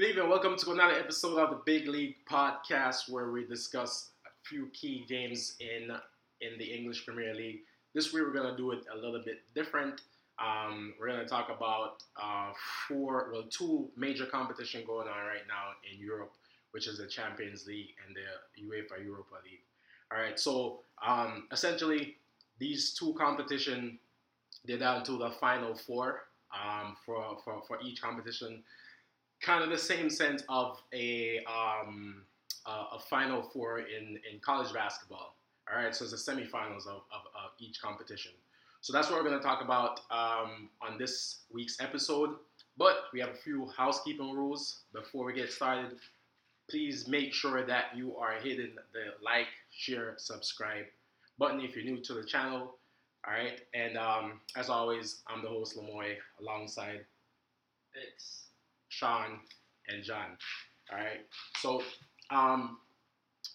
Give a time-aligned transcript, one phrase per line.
[0.00, 0.30] Good evening.
[0.30, 5.04] Welcome to another episode of the Big League Podcast, where we discuss a few key
[5.06, 5.90] games in
[6.40, 7.58] in the English Premier League.
[7.92, 10.00] This week, we're gonna do it a little bit different.
[10.38, 12.54] Um, we're gonna talk about uh,
[12.88, 16.32] four, well, two major competition going on right now in Europe,
[16.70, 19.60] which is the Champions League and the UEFA Europa League.
[20.10, 22.16] All right, so um, essentially,
[22.58, 23.98] these two competition
[24.64, 26.22] they're down to the final four
[26.54, 28.62] um, for, for for each competition
[29.42, 32.22] kind of the same sense of a um,
[32.66, 35.36] a, a final four in in college basketball.
[35.70, 38.32] All right, so it's the semifinals of, of, of each competition.
[38.80, 42.30] So that's what we're going to talk about um, on this week's episode.
[42.76, 45.98] But we have a few housekeeping rules before we get started.
[46.68, 50.86] Please make sure that you are hitting the like, share, subscribe
[51.38, 52.76] button if you're new to the channel.
[53.26, 57.04] All right, and um, as always, I'm the host Lamoy alongside
[57.94, 58.49] It's
[58.90, 59.40] Sean,
[59.88, 60.36] and John.
[60.92, 61.20] All right.
[61.58, 61.82] So,
[62.30, 62.78] um,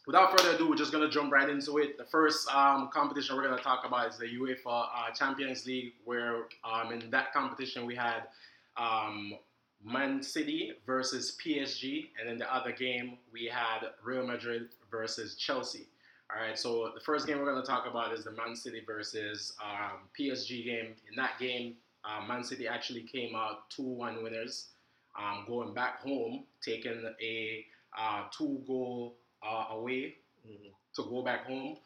[0.07, 1.97] without further ado, we're just gonna jump right into it.
[1.97, 6.45] The first um, competition we're gonna talk about is the UEFA uh, Champions League, where
[6.63, 8.23] um, in that competition we had
[8.77, 9.33] um,
[9.83, 15.87] Man City versus PSG, and in the other game we had Real Madrid versus Chelsea.
[16.33, 18.81] All right, so the first game we're going to talk about is the Man City
[18.83, 20.95] versus um, PSG game.
[21.07, 24.69] In that game, uh, Man City actually came out 2 1 winners
[25.19, 27.65] um, going back home, taking a
[27.97, 30.15] uh, two goal uh, away
[30.95, 31.77] to go back home.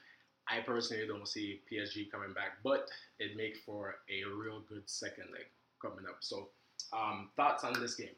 [0.48, 5.26] I personally don't see PSG coming back, but it makes for a real good second
[5.32, 5.46] leg
[5.82, 6.18] coming up.
[6.22, 6.50] So,
[6.92, 8.16] um, thoughts on this game?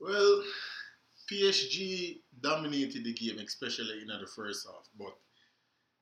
[0.00, 0.42] Well,
[1.30, 4.88] PSG dominated the game, especially in the first half.
[4.98, 5.16] But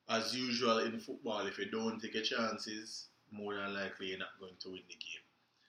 [0.09, 4.39] as usual in football, if you don't take your chances, more than likely you're not
[4.41, 5.28] going to win the game.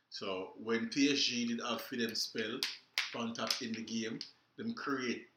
[0.09, 2.59] So when PSG did have for them spell
[3.15, 4.19] on top in the game,
[4.57, 5.27] them create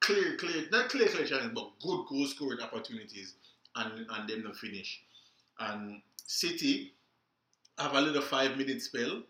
[0.00, 3.34] clear, clear, not clear, clear chances, but good goal scoring opportunities,
[3.76, 5.02] and and them to finish.
[5.58, 6.94] And City
[7.78, 9.22] have a little five minute spell,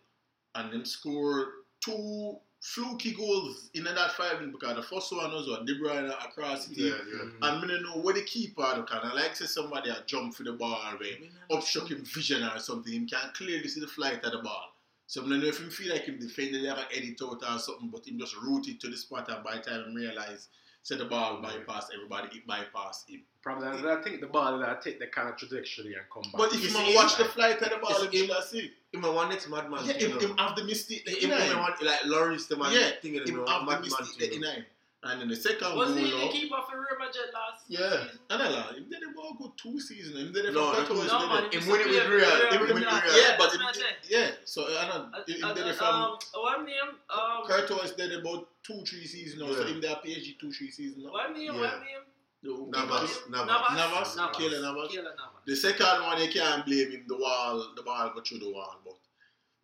[0.54, 1.46] and them score
[1.80, 6.08] two fluky goals in that five minutes because the first one was what De Bruyne
[6.24, 6.80] across City.
[6.80, 7.24] Yeah, yeah.
[7.24, 7.42] Mm-hmm.
[7.44, 10.34] And me don't know where the keeper do kind of like say somebody a jump
[10.34, 12.90] for the ball way, obstruct him vision or something.
[12.90, 14.74] Him can clearly see the flight of the ball.
[15.06, 17.58] So I don't know if him feel like him defended like an edit out or
[17.58, 20.48] something, but him just root it to the spot and by the time him realize
[20.82, 21.42] say the ball mm-hmm.
[21.42, 23.20] bypass everybody, it bypass him.
[23.44, 26.32] Probably, I think the ball that take the kind of trajectory and come back.
[26.32, 28.44] But if You you see, watch the flight of the ball, it's him him- should
[28.44, 28.72] see.
[28.90, 29.84] Him a one next madman.
[29.84, 31.06] Yeah, you him, him have the mistake.
[31.06, 32.72] Him, in him, him, one, like Lawrence the man.
[32.72, 34.50] Yeah, thing in him him, have the madman mistake thing, in you know.
[34.52, 34.64] him.
[35.06, 37.90] And then the second was goal, he the now- keeper for Real Madrid last Yeah,
[37.90, 38.18] season?
[38.30, 40.16] and I like him did it about good two seasons.
[40.16, 41.52] Him did it No, for that Porto, was- he No, did man, it.
[41.52, 43.04] he Him used to with for Real, Real him winning Madrid.
[43.04, 43.20] with Real.
[43.20, 43.96] Yeah, but That's him, what I'm saying.
[44.08, 44.30] yeah.
[44.48, 45.06] So I don't.
[45.12, 46.90] Uh, Him uh, did uh, it from um, what name?
[47.12, 49.52] Um, Courtois did about two, three seasons now.
[49.52, 49.74] So Yeah.
[49.74, 51.12] him there PSG two, three seasons now.
[51.12, 51.52] what name?
[51.52, 51.60] Yeah.
[51.60, 52.04] What name?
[52.44, 53.46] Navas, Navas.
[53.48, 53.76] Navas.
[53.76, 54.36] Navas, Navas.
[54.36, 54.88] Keylor Navas.
[54.92, 55.42] Keylor Navas.
[55.46, 57.04] The second one you can't blame him.
[57.08, 58.94] The wall, the ball go through the wall, but.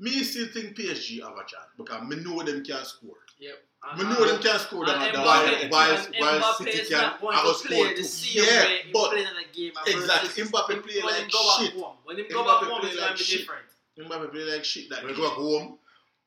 [0.03, 3.17] Me still think PSG have a chance because me know them can score.
[3.39, 3.53] Yep.
[3.99, 4.89] Me know them can score.
[4.89, 5.25] and Them Mbappe-
[5.69, 8.41] while, while, while Mbappe City can have to a play score the too.
[8.41, 9.73] Yeah, but in the game.
[9.87, 10.29] Exactly.
[10.29, 11.85] versus Mbappe him- play when like him go back shit.
[12.05, 13.39] When him Mbappe go back home, play it's like going to be shit.
[13.41, 13.65] different.
[13.99, 14.89] Mbappe play like shit.
[14.89, 15.23] That When game.
[15.23, 15.79] go back home,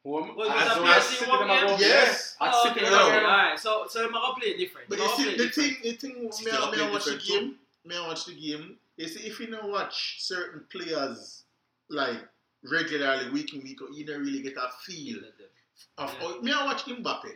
[0.06, 0.36] Home.
[0.36, 1.68] Was it As a long as PSG one game?
[1.68, 2.36] go- Yes.
[2.42, 3.60] As Oh, City okay, okay, alright.
[3.60, 4.90] So, so him gonna play different.
[4.90, 7.56] But you see, the thing, the thing, City may, I- may watch the game?
[7.86, 8.78] May I watch the game?
[8.98, 11.44] You see, if you don't watch certain players
[11.90, 12.18] like
[12.64, 15.24] regularly, week in week, out, you don't really get a feel of.
[15.40, 15.46] Yeah.
[16.22, 17.32] oh, May I watch Mbappe?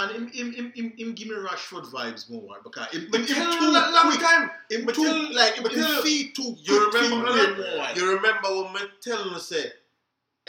[0.00, 3.20] And him, him, him, him, him give me Rashford vibes more because him, him, but
[3.20, 4.20] him tell too him that long quick.
[4.20, 4.50] time.
[4.70, 7.96] Him but too tell- like him, but him feet too You remember, for him when-
[7.96, 9.72] you remember when me telling you say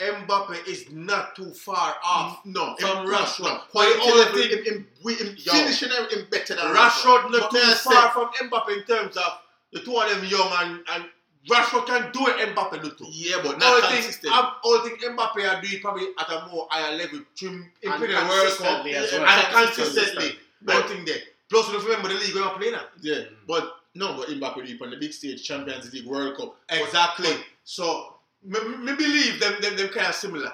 [0.00, 3.40] Mbappe is not too far off mm, no, from Rashford.
[3.44, 4.86] No, Quite quality all the- him, him,
[5.28, 9.38] him, finishing him better than Rashford not But too far from Mbappe in terms of
[9.72, 11.04] the two of them young and, and
[11.50, 13.06] Rashford can do it, Mbappe do too.
[13.10, 14.32] Yeah, but All not thing, consistent.
[14.34, 18.00] I'm- all thing Mbappe are doing probably at a more higher level to And World
[18.00, 19.24] Cup consistently as well.
[19.26, 20.38] and Consistently.
[20.64, 21.16] One thing there.
[21.50, 22.88] Plus, you remember the league we're playing at.
[23.00, 26.56] Yeah, but no, but Mbappe on the big stage, Champions League, World Cup.
[26.68, 27.32] Exactly.
[27.64, 28.14] So,
[28.44, 30.52] me, me believe them, them, them kind of similar.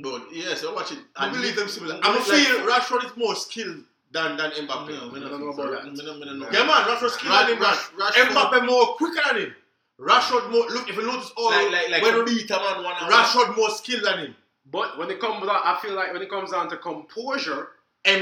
[0.00, 0.98] But yeah, so watch it.
[1.16, 1.98] I And believe them similar.
[2.02, 4.88] I'm like- feel Rashford is more skilled than than Mbappe.
[4.88, 5.92] No, me I not don't know about that.
[5.92, 6.52] Me not- me not.
[6.52, 7.76] Yeah, man, Rashford skilled Rash- than him, man.
[7.96, 9.54] Rash- Rashford- Mbappe more quicker than him.
[9.98, 10.66] Rashford more.
[10.68, 13.10] Look, if you notice all like like like when when beat a man one on
[13.10, 14.36] Rashford more skilled than him.
[14.70, 17.70] But when it comes down, I feel like when it comes down to composure,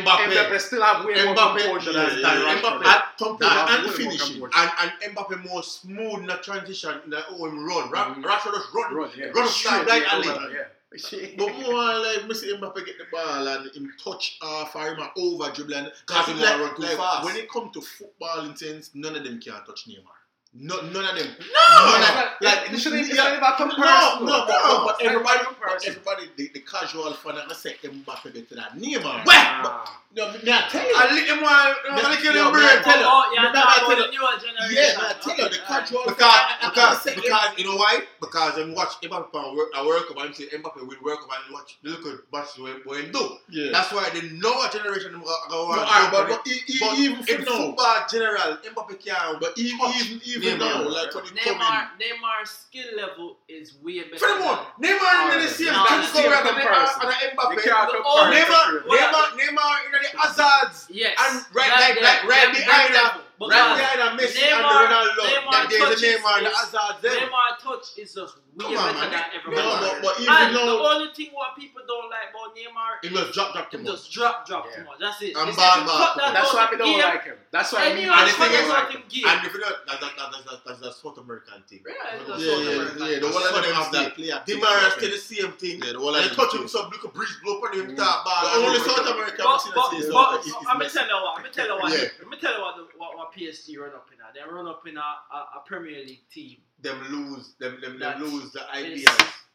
[0.02, 0.26] Mbappe.
[0.32, 2.60] Mbappe still have way more Mbappe, composure yeah, than, yeah, yeah.
[2.60, 4.70] Mbappe at composure and finishing, and
[5.02, 7.90] and Mbappe more smooth in the transition in the oh him run.
[7.90, 8.22] Ra- Mhm.
[8.24, 9.26] Rashford just run, Run, yeah.
[9.26, 10.64] run Straight, like over, yeah.
[11.36, 12.58] But more like Mr.
[12.58, 16.38] Mbappe get the ball and him touch off or him over dribble and Cause him
[16.38, 17.24] like, run too like, fast.
[17.24, 20.15] When it come to football in sense, none of them can touch Neymar.
[20.58, 21.28] No, none of them.
[21.36, 24.24] No, None it's of- not- like, it shouldn't- it's yeah, not even No, comparison.
[24.26, 28.54] no, but, No, but everybody, but everybody, the, the casual fan, I say Mbappe better
[28.56, 29.24] than Neymar.
[29.28, 30.00] Ah.
[30.16, 30.94] No, me, me I tell you.
[30.96, 33.04] I lick him one, Yeah, I lick him yeah, in tell her.
[33.04, 34.10] Oh, yeah, Me- me- talk I tell the her.
[34.16, 34.72] newer generation.
[34.72, 36.02] Yeah, man, I tell you, the casual.
[36.08, 38.00] Because, fan, I- I because, because, you know why?
[38.18, 41.28] Because I'm watch Mbappe on work, I work up and say Mbappe will work up
[41.36, 43.36] and watch the little match what what him do.
[43.50, 43.72] Yeah.
[43.72, 45.78] That's why the newer generation them go go no, on.
[45.84, 49.36] alright, but, but, But even in for now, football general, Mbappe can't.
[49.38, 50.58] but even, even Neymar.
[50.58, 54.18] now, like when it come in, Neymar, Neymar's skill level is way better.
[54.18, 55.42] Furthermore, than- Neymar in Alright.
[55.42, 57.02] the same No, thing it's score a as comparison.
[57.02, 57.62] a You Mbappe.
[57.64, 60.86] can't The compare it Neymar, to- Well, Neymar, Neymar in the Hazards.
[60.90, 61.16] Yes.
[61.18, 63.22] And right, that like, there, like, right them- behind them that, level.
[63.22, 65.22] right Because behind that Messi Neymar- and the Ronaldo.
[65.26, 67.20] Neymar That there's touches a Neymar and the is- Hazards there.
[67.20, 69.10] Neymar touch is just way Come on, better man.
[69.12, 69.84] than No, everybody.
[69.84, 73.32] but, but even and the only thing what people don't like about Neymar, He must
[73.36, 73.86] drop, drop too much.
[73.92, 74.76] just drop, drop Yeah.
[74.80, 74.98] too much.
[75.00, 75.36] That's it.
[75.36, 76.34] And It's ball if cut that much.
[76.40, 77.36] That's why of we don't like him.
[77.52, 79.28] That's why Anyone we And the thing that is, out of gear.
[79.28, 81.82] And if you don't, that's that, that's that, that's that South American thing.
[81.84, 84.14] Yeah, You it's know, a yeah, yeah, yeah, the one of them have that State.
[84.16, 84.38] player.
[84.46, 85.76] Di Maria still the same thing.
[85.84, 87.96] Yeah, the one of They touch still him some little breeze blow on him Mm.
[88.00, 88.40] top ball.
[88.40, 91.04] The only South American But, I've but, but, South- so, is- is I'm gonna tell
[91.06, 91.36] you what.
[91.36, 91.92] I'm gonna tell you what.
[91.92, 92.08] Yeah.
[92.24, 94.15] I'm gonna tell you what, what, what PSG run up in.
[94.40, 94.46] A.
[94.46, 96.58] They run up in a, a, a Premier League team.
[96.80, 99.06] Them lose, them them, them lose the is- ideas.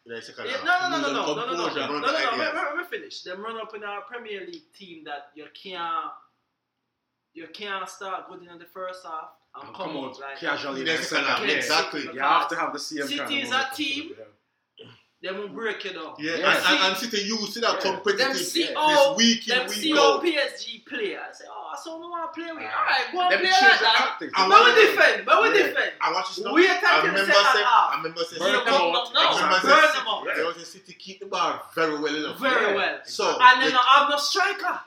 [0.05, 0.11] in
[0.45, 0.91] Yeah, half.
[0.91, 2.07] no, no, no, no, Lose no, on no, no, no, no, composure, no, run no,
[2.07, 2.13] no.
[2.13, 3.21] Let, let, let me finish.
[3.21, 6.11] Them run up in a Premier League team that you can't,
[7.33, 10.39] you can't start good in the first half and And come come out out like
[10.39, 10.81] casually.
[10.81, 11.53] In in the the second half, Yeah.
[11.55, 12.01] exactly.
[12.01, 14.11] Because You have to have the same City is a team.
[14.17, 14.25] Yeah.
[15.23, 16.15] They will break it down.
[16.17, 16.57] Yeah, Yeah.
[16.57, 17.91] and, and, and City used to that Yeah.
[17.91, 20.23] competitive Them see this week in them week see how out.
[20.23, 21.21] PSG players.
[21.29, 22.63] I say, oh, so no want to play with.
[22.67, 22.75] Ah.
[22.81, 23.95] Alright, go and play like that.
[24.19, 24.33] tactics.
[24.35, 25.25] But we defend.
[25.25, 25.67] But we Yeah.
[25.67, 25.91] defend.
[26.01, 26.45] I watch this.
[26.51, 27.89] We attack in the remember second say, half.
[27.91, 29.13] I remember say, Burn them no, out.
[29.13, 30.23] no, burn them out.
[30.23, 32.37] City- I remember say City keep the ball very well enough.
[32.39, 32.99] Very well.
[33.05, 34.79] So And then I have no striker.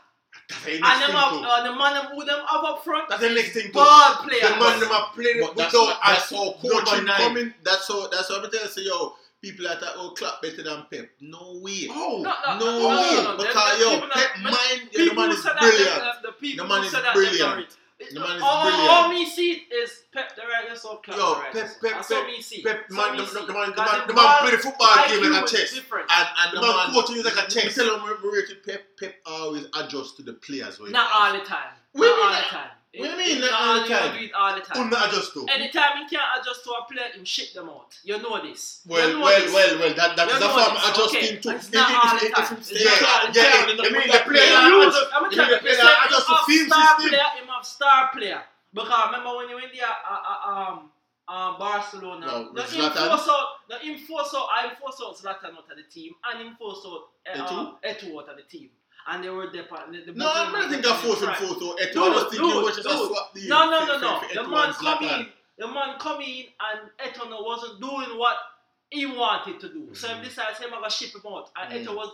[0.48, 3.08] that's the next And them thing have, uh, the man who them have up front.
[3.08, 3.72] That's the next thing too.
[3.72, 4.40] Ball player.
[4.48, 7.54] The man them are playing that's, without that's a how number coaching coming.
[7.62, 8.82] That's how that's how I'm telling you.
[8.82, 11.10] Yo, people that are oh clap better than Pep.
[11.20, 11.86] No way.
[11.90, 13.22] Oh, No, no, No, no, no, way.
[13.24, 13.36] no, no.
[13.36, 16.22] Because Them- them yo, Pep that- mind, the man who is said that, brilliant.
[16.22, 17.56] the, the people The man who is said brilliant.
[17.68, 17.78] they're.
[18.12, 18.90] The man is all, brilliant.
[18.90, 21.16] All me see is Pep the right so club.
[21.16, 21.74] Yo, the right Pep, so.
[21.80, 22.62] Pep, That's all Pep, me see.
[22.62, 23.34] Pep, all man, me the, see.
[23.40, 25.46] the, the man, the man, the the man play the football game IQ like a
[25.48, 25.74] chess.
[25.74, 26.06] different.
[26.10, 27.74] And and The the man man coaching is like a Me chess.
[27.76, 28.82] tell him rated Pep.
[28.98, 30.80] Pep always adjust to the players.
[30.80, 31.70] Not all the time.
[31.92, 32.70] What Not all the time.
[33.00, 34.18] What do you mean not all the you don't time?
[34.18, 34.90] do it all the Who time.
[34.90, 35.46] not adjust to?
[35.50, 37.90] Anytime he can't adjust to a player, him shit them out.
[38.04, 38.82] You know this.
[38.86, 39.52] Well, you know well, this.
[39.52, 39.94] well, well.
[39.94, 41.36] That that You is a know form this, adjusting okay.
[41.40, 41.48] to.
[41.56, 42.58] It's not all the if, time.
[42.58, 44.54] if, if, Yeah, yeah, yeah, yeah, yeah, I mean the player.
[44.54, 47.08] They adjust- I'm you tell you, the player say adjust to have film star system.
[47.10, 48.42] player, him have star player.
[48.74, 50.90] Because remember when he went there, uh, uh, um,
[51.26, 52.90] uh, Barcelona, No, the Zlatan.
[52.90, 56.12] him force out, the him force out, I force out Zlatan out of the team,
[56.26, 57.76] and him force out uh, Eto'o?
[57.82, 58.70] Eto'o out of the team.
[59.06, 59.64] And they were there.
[59.64, 61.36] The, the No, I'm not thinking of forcing right.
[61.36, 61.74] photo.
[61.76, 63.08] Eto, I Dude, was thinking dude, we just dude.
[63.08, 63.48] swap the.
[63.48, 64.20] No, no, no, no.
[64.32, 65.26] The man come in,
[65.58, 68.36] the man come in, and Eto'o wasn't doing what
[68.90, 69.94] he wanted to do.
[69.94, 71.84] So he decided him gonna ship him out, and Mm.
[71.86, 72.10] Eto'o was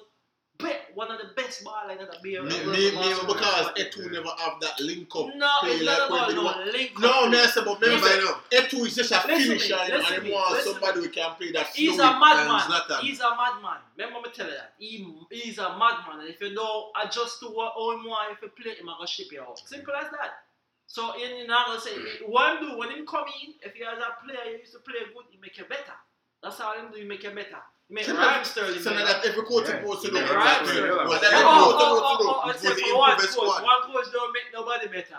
[0.62, 2.42] be- one of the best ballers in the beer.
[2.42, 5.34] Me- me- because Eto never have that link up.
[5.34, 6.92] No, it's not about no link.
[6.96, 7.30] Up.
[7.30, 11.00] no, sir, but remember, know, Eto is just a finisher, know, and he wants somebody
[11.00, 13.00] who can play that He's a madman.
[13.02, 13.78] He's a madman.
[13.96, 14.72] Remember me tell you that.
[14.78, 16.20] He, he's a madman.
[16.20, 18.96] And if you don't adjust to what how him want, if you play him, I'm
[18.96, 19.58] gonna ship you out.
[19.58, 20.44] Simple as that.
[20.86, 21.92] So in you gonna say
[22.26, 24.98] one do when him come in, if you as a player you used to play
[25.14, 25.94] good, he make you better.
[26.42, 27.62] That's how him do, he make you better.
[27.90, 29.04] He make So Ryan that- now better.
[29.04, 29.80] that every coach Yeah.
[29.82, 30.16] supposed to do.
[30.16, 30.68] Yeah, Exactly.
[30.68, 30.96] right, sir.
[30.96, 31.18] But Yeah.
[31.18, 32.72] that Oh, every oh, coach oh, supposed to do.
[32.72, 33.62] is say to for one improve coach, squad.
[33.64, 35.18] one coach don't make nobody better.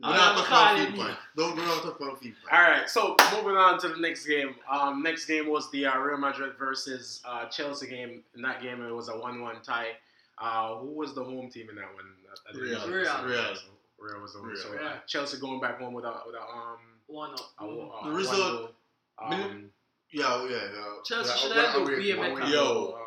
[0.00, 1.02] We're not talking calling about you.
[1.14, 1.16] FIFA.
[1.36, 2.34] Don't go out talk about FIFA.
[2.52, 4.54] All right, so moving on to the next game.
[4.70, 8.22] Um, next game was the uh, Real Madrid versus uh, Chelsea game.
[8.34, 9.96] In that game, it was a one-one tie.
[10.38, 12.04] Uh, who was the home team in that one?
[12.28, 12.88] I- I didn't Real.
[12.88, 13.24] Real.
[13.24, 13.54] Real.
[13.98, 14.48] Real was the home.
[14.48, 14.56] Real.
[14.58, 17.40] So uh, Chelsea going back home without without um One up.
[17.60, 18.74] a, a, The result-
[19.16, 19.40] one goal.
[19.50, 19.70] Um,
[20.14, 20.84] Yeah, yeah, yeah.
[21.04, 22.46] Chelsea should have do away- be a away- better.
[22.52, 22.94] Yo.
[22.96, 23.00] Um,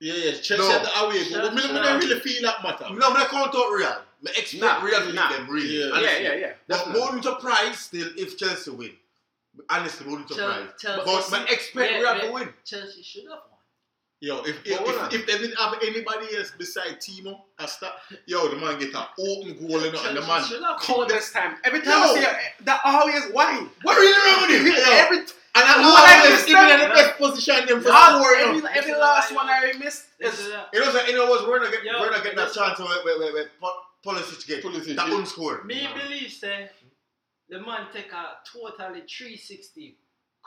[0.00, 0.32] Yeah, yeah.
[0.32, 0.70] Chelsea No.
[0.70, 2.84] had the away, but me, Chelsea- me don't really feel that matter.
[2.94, 4.02] No, I'm not count out Real.
[4.26, 5.32] I expect Nah, Real to beat nah.
[5.32, 5.68] them, really.
[5.68, 5.86] Yeah.
[5.86, 6.24] yeah, honestly.
[6.24, 6.52] yeah, yeah.
[6.66, 7.00] But definitely.
[7.00, 8.96] more surprised still if Chelsea win.
[9.68, 10.78] Honestly, more Chel- surprised.
[10.80, 12.22] Chelsea- But I expect Yeah, Real yeah.
[12.26, 12.54] to win.
[12.64, 13.58] Chelsea should have won.
[14.20, 17.94] Yo, if if, if, if they didn't have anybody else beside Timo, I start,
[18.26, 20.28] yo, the man get an open goal in it, and the man.
[20.40, 20.78] Chelsea should have won.
[20.80, 21.56] coldest time.
[21.62, 22.10] Every time Yo.
[22.10, 23.64] I see it, that always why.
[23.82, 24.66] What are you wrong with him?
[24.66, 25.24] Yo, Every
[25.54, 26.80] and I What I always missed even them?
[26.80, 28.44] in the best position them for all, scoring.
[28.48, 28.66] every, yo.
[28.74, 31.46] every last one I missed This is is a- You know, so, you know what's
[31.46, 34.46] we're not getting, Yo, we're not getting that chance where, where, where, where Pol- Pulisic
[34.46, 35.18] get Pulisic, that yeah.
[35.18, 35.64] unscored.
[35.64, 36.02] Me No.
[36.02, 36.70] believe say
[37.48, 39.96] the man take a totally 360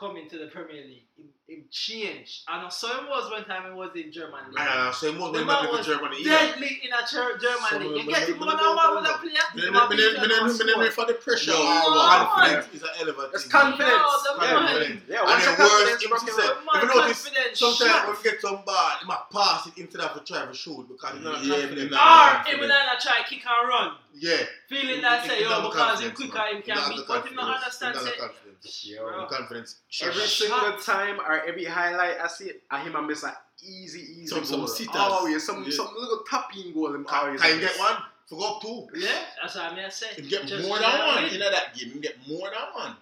[0.02, 2.42] coming to the Premier League, him, him changed.
[2.48, 4.58] And so it was one time he was in German league.
[4.58, 6.16] Ah, so he must The be man back was Germany.
[6.18, 6.30] either.
[6.30, 8.02] deadly in a Ger- German So, league.
[8.02, 9.46] You but- get him one on one with but- a player.
[9.62, 11.52] Him a and a for the pressure.
[11.52, 12.26] Yo, Yeah, man.
[12.26, 13.50] confidence is a hell of It's thing.
[13.52, 14.02] confidence.
[14.02, 14.64] Yo, the yeah, man.
[14.74, 15.02] man.
[15.08, 15.18] yeah.
[15.22, 18.06] And Once your worse, confidence him broke to down- say, Man, if you notice, sometimes
[18.10, 20.82] when we get some ball, he might pass it into that for try to shoot
[20.90, 21.90] because he's not confident.
[21.90, 23.94] but Or Nah, him and I try to kick and run.
[24.14, 24.44] Yeah.
[24.68, 26.48] Feeling He- that he- say, yo, because him confidence, quicker, man.
[26.48, 26.96] him He can not beat.
[26.98, 28.84] the But him not understand, He say, confidence.
[28.84, 29.26] Yo.
[29.26, 29.76] Confidence.
[30.02, 34.26] Every single time or every highlight I see I him and miss a easy, easy
[34.26, 34.68] Some- some goal.
[34.68, 34.94] sitters.
[34.94, 35.70] Oh yeah, some Yeah.
[35.70, 36.94] some little tapping goal.
[36.94, 37.96] Him ah, Can, always can you get one?
[38.28, 38.88] Forgot two.
[38.94, 39.84] yeah, that's what I mean.
[39.84, 40.08] I say.
[40.14, 41.52] Him get Just- more just than let one him in win.
[41.52, 41.90] that game.
[41.92, 42.96] Him get more than one.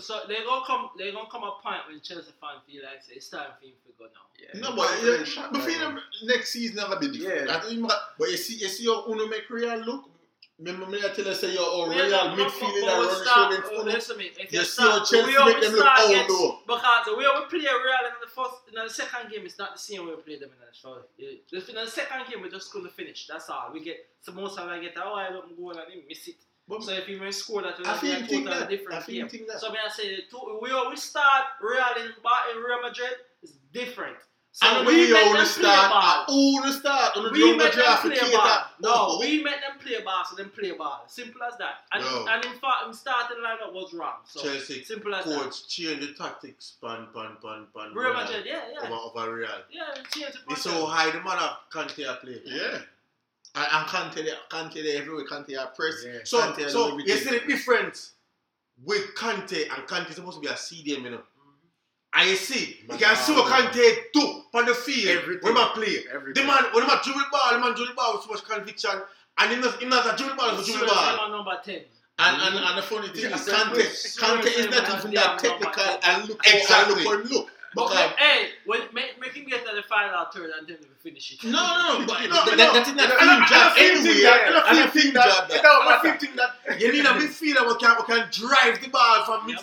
[0.00, 0.90] So they gonna come.
[0.98, 3.72] They gonna come a point when Chelsea fan feel like say it's time for him
[3.86, 4.24] to go now.
[4.38, 4.60] Yeah.
[4.60, 7.48] No, but Confidence yeah, shot, but feel next season gonna be different.
[7.48, 7.56] Yeah.
[7.56, 10.08] I think him got- but you see, you see how Uno make Real look.
[10.58, 13.24] Remember me I tell you say your We Real don't- midfield but- that we run
[13.24, 14.30] start- against oh, Listen to me.
[14.38, 16.58] If You you see start, Chelsea make them look old though.
[16.66, 19.72] Because the way we play Real in the first, in the second game, it's not
[19.74, 21.06] the same way we play them in the first.
[21.16, 21.30] Yeah,
[21.68, 23.26] In the second game, we just couldn't finish.
[23.28, 23.70] That's all.
[23.72, 26.26] We get some most of I get oh, a wide open goal and he miss
[26.26, 26.36] it.
[26.66, 28.68] But So if he may score that, I feel a think that.
[28.68, 29.28] different I feel game.
[29.28, 29.60] think that.
[29.60, 33.52] So I mean, I say two, we always start Real in, in Real Madrid is
[33.72, 34.16] different.
[34.50, 35.90] So and we we make only them play start.
[35.92, 36.24] ball.
[36.28, 37.16] Only start.
[37.16, 38.40] On the We younger make them draft play for ball.
[38.40, 38.64] Keita.
[38.80, 39.18] No, Oh.
[39.20, 41.04] we make them play ball, so them play ball.
[41.06, 41.84] Simple as that.
[41.92, 42.26] And, Yo.
[42.26, 44.16] and in fact, him starting lineup was wrong.
[44.24, 45.62] So Chelsea simple as that.
[45.68, 47.94] change the tactics pan pan pan pan.
[47.94, 48.86] Real Madrid, yeah, yeah.
[48.90, 49.48] Over over Real.
[49.70, 52.40] Yeah, change the It's so high the man of Kante a play.
[52.44, 52.78] Yeah.
[53.54, 55.24] And, and Kante, there- Kante there everywhere.
[55.26, 56.04] Kante a press.
[56.04, 56.18] Yeah.
[56.24, 58.12] So, Kante so do you see the difference
[58.84, 61.22] with Kante and Kante supposed to be a CDM, you know.
[62.14, 65.42] And you see, you can see what Kante do on the field Everything.
[65.44, 66.04] when man play.
[66.12, 66.42] Everything.
[66.42, 68.90] The man, when man dribble ball, the man dribble ball with so much conviction,
[69.38, 71.30] and he not, he not a dribble ball for dribble ball.
[71.30, 71.80] number 10.
[72.20, 73.82] And, and, and the funny thing Yeah, is, so Kante.
[74.18, 77.50] Kante is not Yeah, even that technical and look how, and look how him look.
[77.74, 80.88] But Because, hey, when, make, make him get to the final third and then we
[81.10, 81.44] finish it.
[81.44, 84.24] no, no, no, but No, that, no, that is not no, film no, job anyway.
[84.26, 85.62] I don't And a think film that- job It that.
[85.62, 86.18] don't matter.
[86.18, 89.56] think that you need a midfielder who can, who can drive the ball from Yeah,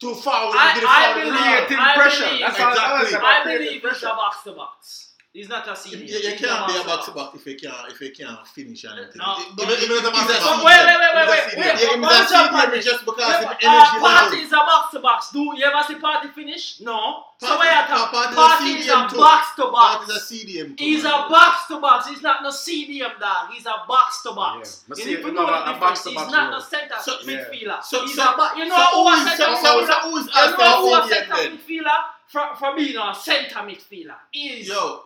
[0.00, 0.56] midfield to forward.
[0.58, 2.24] I- and get it I believe- Creating I pressure.
[2.24, 3.14] believe- That's Exactly.
[3.14, 4.06] about, I believe pressure.
[4.06, 5.09] a box to box.
[5.32, 6.04] He's not a You, senior.
[6.06, 8.42] you, you can't be a box box to box if you can't if you can't
[8.48, 9.14] finish anything.
[9.14, 10.42] No, It- but- it- Even- even it- the box it's a.
[10.42, 10.64] CDM.
[10.66, 11.70] Wait, wait, wait, wait, wait, senior.
[11.70, 11.80] wait.
[11.80, 14.56] Yeah, One he's a jump CDM just because Yeah, of energy uh, Partey is a
[14.66, 15.30] box to box.
[15.30, 16.80] Do you ever see Partey finish?
[16.80, 16.98] No.
[17.38, 18.10] so Partey- where you talk?
[18.10, 19.16] Partey Partey is a CDM too.
[19.22, 20.08] box to Part box.
[20.10, 20.68] is a CDM.
[20.76, 21.12] too, He's man.
[21.14, 22.08] a box to box.
[22.10, 23.52] He's not no CDM dog.
[23.54, 24.82] He's a box to box.
[24.90, 24.94] Yeah.
[24.98, 26.04] You need to know know, the difference.
[26.10, 27.84] He's not no center midfielder.
[27.84, 28.58] so- He's a box.
[28.58, 30.00] You know so who who a is center so, so, so midfielder?
[30.10, 34.16] who is You know who center midfielder from from being a center midfielder?
[34.32, 34.66] He is.
[34.68, 35.04] Yo,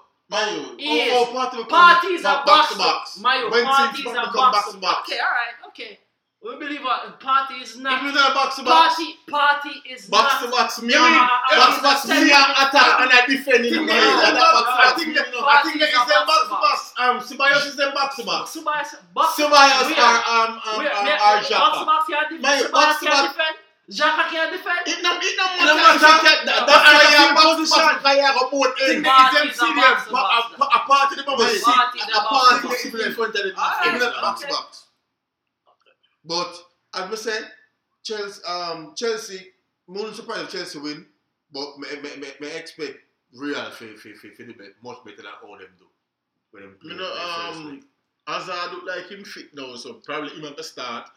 [0.79, 1.13] He is.
[1.13, 3.19] oh, oh, Partey will come is a back- box to box.
[3.21, 4.97] Mayo, When party teams is come a to box box to to box.
[4.97, 5.09] box.
[5.11, 5.99] Okay, all right, okay.
[6.45, 8.03] We believe what Partey is not.
[8.03, 10.45] you're not a box to box, Partey, Partey is Box not.
[10.45, 13.11] to box, me Yeah, uh, uh, box uh, to box, uh, me and attack and
[13.17, 14.13] I defend in Think the that middle.
[14.13, 15.41] is And a that box- box I to think box, that- you.
[15.45, 16.77] I think that is a a box box to to box.
[17.01, 18.45] Um, Ceballos is a box to box.
[18.53, 19.29] Subas, box.
[19.41, 21.87] Ceballos are um um um are box, Xhaka.
[21.89, 22.43] box can't defend.
[22.45, 23.37] My- Subas box to box.
[23.91, 24.81] Xhaka can't defend.
[24.87, 25.99] It no it no It no matter.
[26.01, 27.85] That- that- But That's I why am you box to position.
[27.85, 28.05] box.
[28.05, 29.05] Why you have a both Think end.
[29.05, 30.53] that Partey is them to but box.
[30.57, 31.43] a- a part of the bubble.
[31.45, 33.49] Is A box part to is in front of the.
[33.87, 34.85] Even box to box.
[36.25, 36.53] But
[36.95, 37.53] as I said,
[38.03, 39.53] Chelsea, um, Chelsea,
[39.87, 41.07] more surprised if Chelsea win,
[41.53, 42.99] but me, me, me, me expect
[43.35, 45.87] Real for, for, for, for the bet much better than all them do.
[46.53, 47.83] When them play You know, um.
[48.27, 51.11] Hazard look like him fit now, so probably him at the start.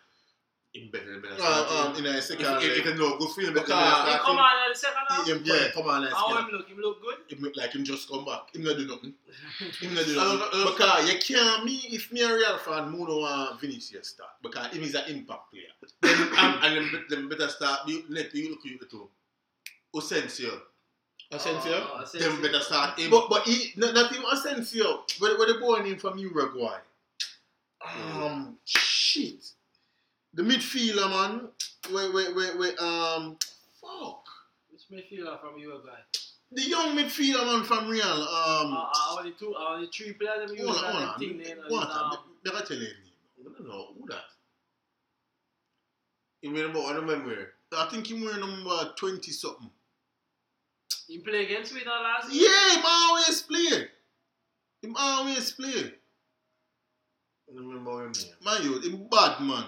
[0.77, 1.95] Him better, better Uh, start.
[1.97, 2.87] um, in a second if, if, leg.
[2.93, 4.21] if no good feeling, better Because- He start.
[4.21, 5.27] come on in the second half.
[5.27, 5.55] Him, Yeah.
[5.55, 6.67] yeah, come on, let's How him look?
[6.69, 7.17] Him look good.
[7.31, 8.53] him look like him just come back.
[8.55, 9.13] Him not do nothing.
[9.81, 10.41] Him not do nothing.
[10.61, 14.31] uh, because you can't me if me a real fan, me no want Vinicius start
[14.41, 15.73] because him is an impact player.
[16.01, 17.87] then, um, and then, then better start.
[17.87, 19.09] You, let you look you too.
[19.95, 20.61] Asensio.
[21.31, 21.73] Asensio.
[21.91, 23.09] Oh, Them better start him.
[23.11, 25.03] But but he not, not even Asensio.
[25.19, 26.79] Where where they born him from Uruguay.
[27.85, 29.43] Um shit.
[30.37, 31.49] The midfielder man.
[31.91, 33.37] Wait wait wait wait um
[33.81, 34.23] fuck.
[34.69, 35.97] Which midfielder from Uruguay?
[36.51, 38.05] The young midfielder man from Real.
[38.05, 41.19] Um uh, only two, uh, only three players hold on, hold on.
[41.19, 41.89] thing there, and, What?
[41.89, 42.11] um,
[42.45, 42.85] Me gotta tell you.
[42.87, 44.25] I don't know who that.
[46.43, 46.81] You remember?
[46.81, 47.53] I don't remember.
[47.75, 49.71] I think him wearing number twenty something.
[51.07, 52.47] He play against Sweden last year.
[52.47, 53.87] Yeah, him always play.
[54.83, 55.93] Him always play.
[57.49, 58.13] I don't remember him.
[58.45, 59.65] Man, you, him bad man.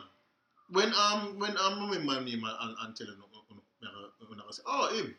[0.71, 3.15] When um when um remember my name and, and, and tell him
[4.27, 5.15] when I say, oh him.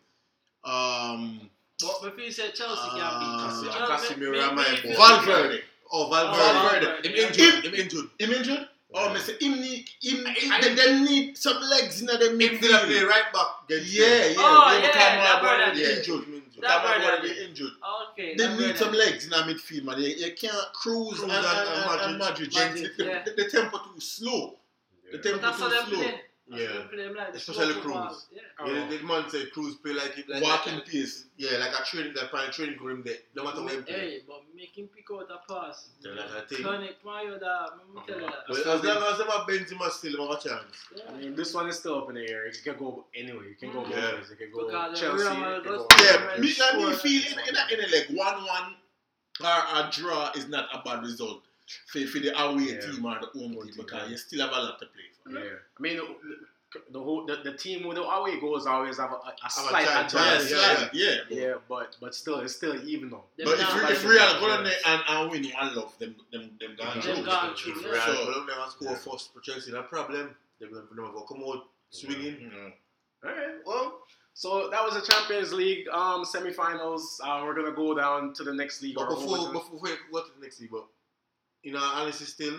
[0.64, 4.14] Um But before you said Chelsea Uh, can beat Chelsea.
[4.14, 4.95] Casemiro me- and my boy.
[4.97, 5.62] Valverde.
[5.92, 6.87] Oh, Oh, Valverde.
[6.87, 7.09] Valverde.
[7.09, 7.64] Him injured.
[7.64, 8.07] Him injured.
[8.19, 8.69] Him injured?
[8.92, 10.26] Oh, me say him need him.
[10.26, 13.09] Him- and them need some legs in the Him did play midfield.
[13.09, 13.47] right back.
[13.64, 14.35] against Yeah, yeah.
[14.38, 15.97] Oh, yeah, yeah, that brother brother Yeah.
[15.97, 16.25] injured.
[16.26, 16.42] Injured.
[16.61, 17.73] That Because my brother brother get injured.
[18.12, 18.35] Okay.
[18.37, 19.99] They need some legs in the midfield, man.
[20.00, 22.19] You, you can't cruise, Kroos and, and- and, and and, and Madrid.
[22.19, 22.50] Madrid.
[22.52, 22.80] Gents.
[22.83, 23.23] Madrid, yeah.
[23.25, 24.57] the, the tempo too slow.
[25.11, 25.23] The Yeah.
[25.23, 26.02] tempo But that's too slow.
[26.50, 26.67] That's Yeah.
[26.67, 26.97] how them play.
[27.05, 27.75] Them like Especially.
[27.75, 28.25] Kroos.
[28.33, 28.40] Yeah.
[28.59, 28.67] Oh.
[28.73, 31.25] Yeah, the, the man said Kroos play like it like Walking like, pace.
[31.37, 33.19] Yeah, like a training that kind of training ground there.
[33.37, 33.95] No matter where he play.
[33.95, 35.90] Hey, but make him pick out a pass.
[36.00, 36.62] Yeah, like I think.
[36.62, 37.69] Turn it, Mario, that.
[37.79, 38.45] Let me tell you that.
[38.49, 40.76] But as long as them have Benzema still have a chance.
[40.97, 41.02] Yeah.
[41.09, 42.47] I mean, this one is still up in the air.
[42.47, 43.50] It can go anyway.
[43.52, 44.14] It can go both Yeah.
[44.14, 44.31] ways.
[44.33, 45.25] It can go Because Chelsea.
[45.25, 46.67] It can go Yeah, Yeah, me, sure.
[46.67, 48.76] like, me feel in, in, a, in a leg one one
[49.43, 49.47] or
[49.79, 51.43] a draw is not a bad result
[51.87, 52.81] for, for the away Yeah.
[52.81, 54.09] team or the home Home team team, because yeah.
[54.11, 55.31] you still have a lot to play for.
[55.33, 56.07] Yeah, I mean the,
[56.93, 59.50] the whole the, the team with the away goals always have a, a, a a
[59.50, 60.91] slight chance, Yeah, advantage.
[60.93, 61.41] yeah, yeah.
[61.49, 63.25] Yeah, but but still it's still even though.
[63.37, 65.99] Them But if, you- if the- Real go in there and, and win one love,
[65.99, 67.25] them them them gone Them through.
[67.25, 67.91] gone through, If yeah.
[67.91, 68.97] Real So- Madrid never score Yeah.
[69.12, 70.35] first for Chelsea, no problem.
[70.61, 72.37] They will never go come out swinging.
[72.53, 72.73] Mm.
[73.25, 73.99] All right, well.
[74.33, 77.03] So that was the Champions League um, semifinals.
[77.23, 78.95] Uh, we're gonna go down to the next league.
[78.95, 80.87] But before, before we go to the next league, but
[81.62, 82.57] you know, honestly, still,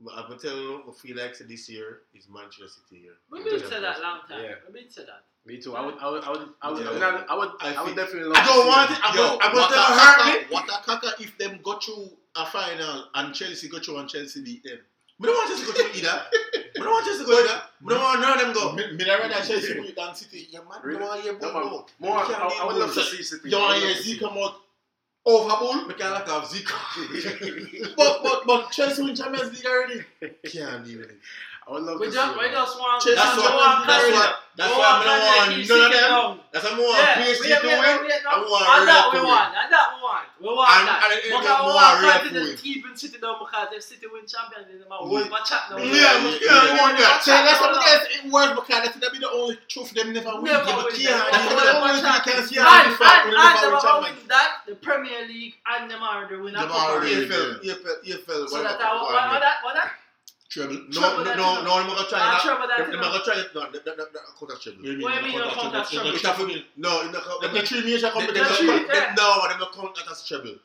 [0.00, 3.12] but I've been telling you, I feel like this year is Manchester City year.
[3.30, 4.42] We've been said that long time.
[4.44, 4.54] Yeah.
[4.66, 5.24] We've been said that.
[5.46, 5.74] me too.
[5.76, 6.88] I would, I would, I would, I would, Yeah.
[6.90, 8.28] I would, I would, I I would definitely.
[8.28, 8.98] Love I don't see want it.
[9.02, 10.46] I'm Yo, gonna- I'm what gonna hurt me.
[10.54, 14.42] What a caca if them go through a final and Chelsea go through and Chelsea
[14.42, 14.78] beat them.
[15.18, 16.22] We don't want Chelsea to go to either.
[16.76, 17.62] We don't want Chelsea to go either.
[17.82, 18.72] We don't want none of them go.
[18.74, 20.48] Me, me not rather Chelsea beat than City.
[20.50, 20.98] Yeah, man, Really?
[21.00, 21.86] we don't to hear No, no.
[22.00, 23.48] more, I, I would love to about- see City.
[23.48, 24.54] You I want would to love hear to see come out
[25.26, 25.86] overhaul?
[25.86, 26.68] We can't like have Zeke.
[27.96, 30.04] But but but Chelsea win Champions League already.
[30.46, 31.18] Can't even.
[31.66, 32.54] I would love We to just, see them.
[32.54, 33.02] just want.
[33.02, 33.86] Chelsea That's we won- what.
[33.90, 34.14] That's Kanye.
[34.14, 34.32] what.
[34.56, 36.40] That's why I want don't want none of them.
[36.48, 37.96] That's why I want Yeah, PSG we, to we, win.
[38.00, 40.26] we, I want and Real that we want, and that we want.
[40.40, 40.98] We want And- that.
[41.04, 41.32] and it- it
[41.76, 42.64] want Real to confidence win.
[42.64, 45.10] keeping City down because if City win champions, then my whole
[45.44, 45.76] chat now.
[45.76, 47.20] Yeah, Yeah, yeah, yeah, want that.
[47.20, 48.00] So that's what it is.
[48.16, 50.48] It works because that be the only trophy them never win.
[50.48, 50.94] Never win.
[51.34, 52.56] that's the only thing you can see.
[52.56, 55.58] And, and, the fact and, we never win are Champions win that, the Premier League,
[55.66, 56.62] and them are the winner.
[56.64, 58.48] Them are the- EFL, EFL.
[58.48, 59.90] So whatever that, cup what, one, what that, what that?
[60.48, 60.74] Treble.
[60.74, 62.42] No, Trouble no, that no, you no, I'm gonna try that.
[62.42, 63.10] trouble that Them- you them know.
[63.12, 63.54] gonna try it.
[63.54, 64.78] No, that- that- that- that count as treble.
[64.78, 65.40] What do you What do you mean?
[65.40, 66.14] mean you count as treble?
[66.14, 67.40] It have to be- No, in the cup.
[67.40, 68.58] The the three major They- they competitions.
[68.58, 69.14] three- don't- yeah.
[69.14, 70.56] they- No, them not count that as treble.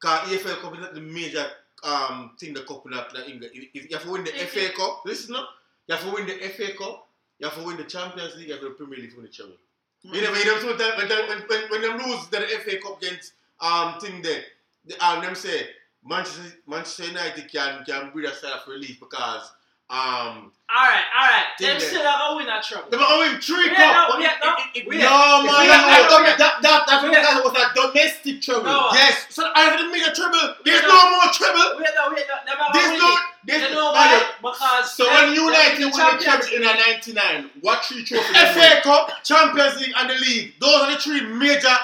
[0.00, 1.50] Cause EFL Cup is not the major
[1.82, 3.52] um thing the cup in that in England.
[3.54, 5.02] You you have to win the If FA Cup.
[5.04, 5.48] Listen up.
[5.88, 7.08] You have to win the FA Cup.
[7.38, 8.46] You have to win the Champions League.
[8.48, 9.56] You have to win the Premier League to win the treble.
[10.02, 13.02] You never hear them sometimes when, them- when, when, when them lose the FA Cup
[13.02, 14.44] against um thing there,
[14.86, 15.70] the, um them say
[16.04, 19.50] Manchester Manchester United can can breathe a sigh of relief because
[19.90, 21.48] um Alright, alright.
[21.56, 22.90] Team Them still are to win a trouble.
[22.92, 23.88] they might win three cup.
[24.12, 25.00] no, it- no, it- it- wait.
[25.00, 27.16] No, man, that, that, that, that, that's Wait.
[27.16, 28.64] because it was a domestic trouble.
[28.68, 28.90] No.
[28.92, 30.60] Yes, so I have to make a trouble.
[30.62, 31.80] There's Wait, no more trouble.
[31.80, 32.36] Wait, no, wait, no.
[32.76, 33.16] There's no,
[33.48, 33.92] there's You know no.
[33.96, 34.28] why?
[34.44, 38.28] Because So when United win the treble in a 99, what three trophies?
[38.36, 40.52] FA Cup, Champions League, and the league.
[40.60, 41.76] Those are the three major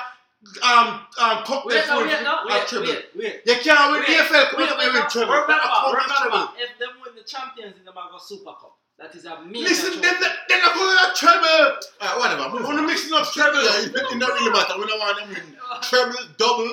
[0.63, 2.87] um um cup Wait, no, that wait, no, are wait, treble.
[2.87, 3.41] wait, wait.
[3.47, 5.09] You can't win Wait, the EFL Cup wait, without wait, winning no.
[5.09, 5.33] treble.
[5.33, 8.77] Remember, That's a cup remember, if them win the champions in the Mago Super Cup,
[8.99, 10.01] that is a major Listen, trophy.
[10.05, 11.59] they're, they're not going to treble.
[12.01, 12.45] Alright, whatever.
[12.53, 12.77] Move We're on.
[12.77, 13.59] not mixing up treble.
[13.59, 14.79] It it don't really matter.
[14.79, 16.71] We don't want them win treble, double,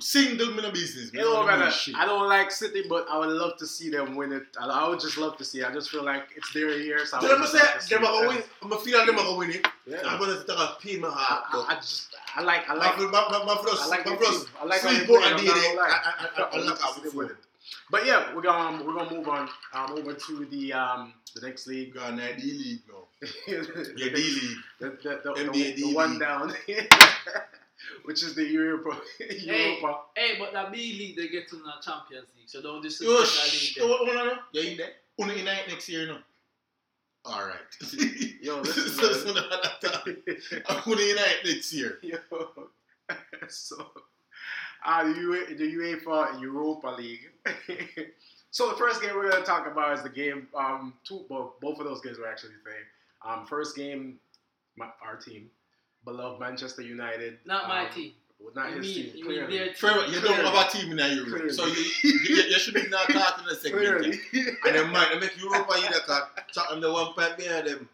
[0.00, 1.12] single, me no business.
[1.12, 1.70] You know, Me no.
[1.96, 4.42] I don't like City, but I would love to see them win it.
[4.58, 5.60] I, I would just love to see.
[5.60, 5.66] it.
[5.66, 7.04] I just feel like it's their year.
[7.06, 8.42] So I'm just say love to see them are gonna win.
[8.62, 9.66] I'm gonna feel like them are gonna win it.
[9.86, 9.98] Yeah.
[10.06, 11.44] I'm gonna take a pain in my heart.
[11.52, 14.48] I, I just I like I like my my my first I like my first.
[14.60, 15.74] I like sleep they on play, a I'm day not there.
[15.76, 16.00] gonna lie.
[16.04, 17.32] I I I I I look love to out see them for win it.
[17.32, 17.36] it.
[17.90, 21.66] But yeah, we're gonna we're gonna move on um, over to the um the next
[21.66, 21.94] league.
[21.94, 23.04] Ghana D League now.
[23.20, 24.56] the, Yeah, D League.
[24.78, 26.20] the, the, the, NBA the, D one League.
[26.20, 26.54] down,
[28.04, 28.96] which is the Europa.
[29.18, 29.76] Hey.
[29.78, 30.00] Europa.
[30.16, 33.28] Hey, but the B League, they get to the Champions League, so don't Yo, disrespect
[33.28, 33.74] shh.
[33.74, 33.96] that league.
[33.98, 34.38] Hold on, hold on.
[34.52, 34.90] You in there?
[35.18, 36.18] Only in next year, no.
[37.24, 37.56] All right.
[38.40, 40.62] Yo, so, listen, so, man.
[40.68, 41.98] I'm only in night next year.
[42.02, 42.16] Yo,
[43.48, 43.90] so
[44.84, 47.28] uh, the, UA, the UEFA Europa League.
[48.50, 50.48] so the first game we're gonna talk about is the game.
[50.56, 53.30] Um, two, well, both of those games were actually the same.
[53.40, 54.18] Um, first game,
[54.76, 55.50] my, our team,
[56.04, 57.38] beloved Manchester United.
[57.44, 58.12] Not my um, team.
[58.40, 59.12] Well, Not You his mean, team.
[59.16, 59.58] you mean clearly.
[59.58, 59.74] their team.
[59.76, 61.50] Fair, you don't have a team in Europe, Clearly.
[61.52, 63.84] so you, you, you should be not talking in the segment.
[63.84, 64.18] Clearly.
[64.66, 66.22] And then man, they make Europa either cause
[66.54, 67.88] Tottenham the one point behind them.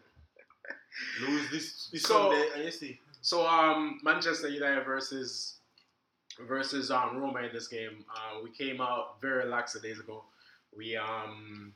[1.21, 2.99] Lose this this So- Sunday and you see.
[3.21, 5.55] So um, Manchester United versus
[6.47, 8.05] versus um, Roma in this game.
[8.09, 10.23] Uh, we came out very lax a days ago.
[10.75, 11.73] We um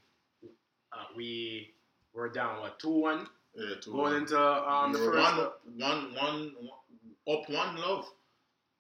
[0.94, 1.74] uh, we
[2.14, 4.22] were down what two one Yeah, two going one.
[4.22, 5.38] into um the We were first.
[5.38, 6.54] one, one, one,
[7.26, 8.06] one, up one love.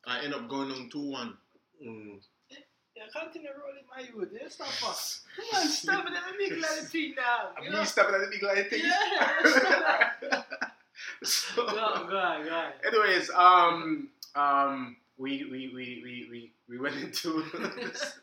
[0.05, 1.37] I end up going on two one.
[1.85, 2.19] Mm.
[2.49, 2.57] Yeah,
[2.95, 4.29] Yeah, continue rolling my youth.
[4.33, 5.21] Yeah, stop us.
[5.35, 7.49] Come on, stop it at the big like thing now.
[7.57, 7.83] I'm You me know?
[7.83, 8.81] stepping at the big line thing.
[8.83, 10.11] Yeah,
[11.23, 12.71] stop so, Go on, go on, go on.
[12.85, 17.43] anyways, um, um, we we we we we, we went into
[17.75, 18.19] this.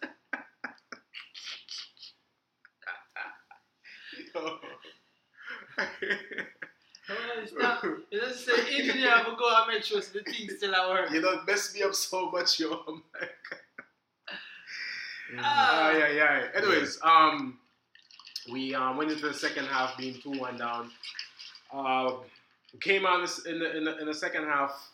[7.08, 7.82] Come on, stop.
[8.10, 11.10] You just say engineer have to go and make sure the thing still at work.
[11.10, 12.70] you don't mess me up so much, yo.
[12.88, 13.30] I'm like,
[15.38, 15.90] Ah.
[15.90, 16.48] Ah, yeah, yeah.
[16.54, 17.58] Anyways, um,
[18.50, 20.90] we um, went into the second half being two one down.
[21.72, 22.12] Uh,
[22.80, 24.90] came out in the, in the in the second half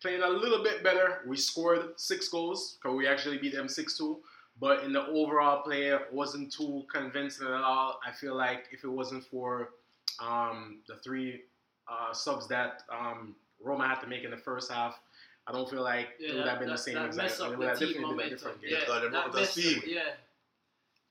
[0.00, 1.22] playing a little bit better.
[1.26, 4.18] We scored six goals because we actually beat them six two.
[4.60, 7.98] But in the overall play, it wasn't too convincing at all.
[8.06, 9.70] I feel like if it wasn't for
[10.20, 11.42] um, the three
[11.88, 14.98] uh, subs that um, Roma had to make in the first half,
[15.46, 17.16] I don't feel like it would have been the same exact.
[17.16, 18.36] mess It up would the have team definitely been a momentum.
[18.38, 18.70] different game.
[18.72, 20.02] Yeah, Because them that out mess up, yeah.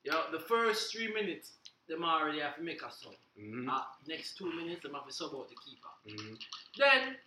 [0.04, 1.54] Yeah, the first three minutes,
[1.88, 3.14] them already have to make a sub.
[3.40, 5.90] Mhm, Uh, next two minutes, them have to sub out the keeper.
[6.08, 6.38] mhm.
[6.78, 7.18] Then,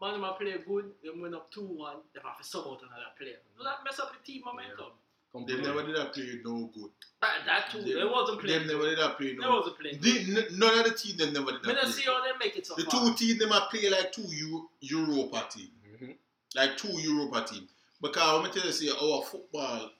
[0.00, 2.80] man, them a play good, them went up 2 1, them have to sub out
[2.82, 3.38] another player.
[3.56, 4.76] So that mess up the team momentum.
[4.76, 5.62] They Completely.
[5.64, 6.90] never did that play no good.
[7.22, 9.78] That, that too, Them- they wasn't Them They never did that play They no wasn't
[9.78, 10.00] playing.
[10.00, 12.22] The, n- none of the team they never did Me that not play see how
[12.24, 13.06] they make it so The far.
[13.08, 15.68] two teams them a play like two Euro, Europa team.
[16.02, 16.14] Mhm.
[16.56, 17.68] Like two Europa team.
[18.00, 19.90] Because let me tell you, see, our football,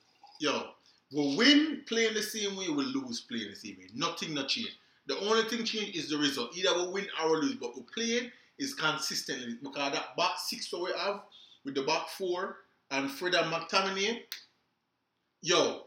[0.40, 0.70] yo,
[1.12, 3.88] we win playing the same way, we lose playing the same way.
[3.94, 4.74] Nothing not change.
[5.06, 6.56] The only thing change is the result.
[6.56, 10.70] Either we win or we lose, but we playing is consistently because that back six
[10.70, 11.20] that we have
[11.64, 12.56] with the back four
[12.90, 14.20] and Fred and McTominay,
[15.42, 15.82] yo,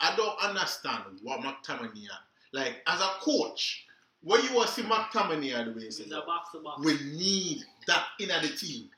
[0.00, 2.06] I don't understand what McTominay
[2.52, 3.86] like as a coach.
[4.22, 6.84] What you want to see McTominay the way he It's says, a box to box.
[6.84, 8.90] we need that in the team.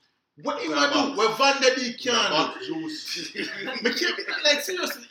[0.42, 1.12] What he What gonna do?
[1.12, 2.66] about- What Van der Beek can back do?
[2.66, 3.32] juice.
[3.82, 5.04] Me can't- like seriously,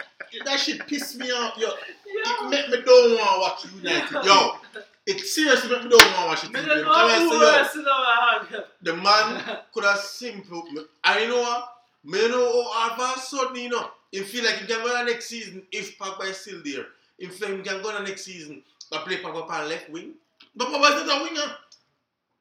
[0.45, 1.57] that shit piss me off.
[1.57, 1.77] Yo, it
[2.25, 2.49] Yeah.
[2.49, 4.25] make me don't want to watch United.
[4.25, 4.57] Yo,
[5.05, 6.51] it seriously make me don't want to watch it.
[6.51, 8.63] Me Because don't know I say, yo, else in our hand.
[8.81, 10.63] the man could have simple.
[11.03, 11.73] I know what.
[12.03, 15.05] Me know all of a sudden, you know, he feel like he can go on
[15.05, 16.85] next season if Pogba is still there.
[17.17, 20.13] He feel he can go on next season but play Pogba on left wing.
[20.55, 21.55] But is not a winger.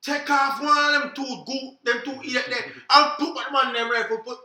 [0.03, 3.75] Take off one of them two, go, them two idiot there, and put that man
[3.75, 4.39] them right for put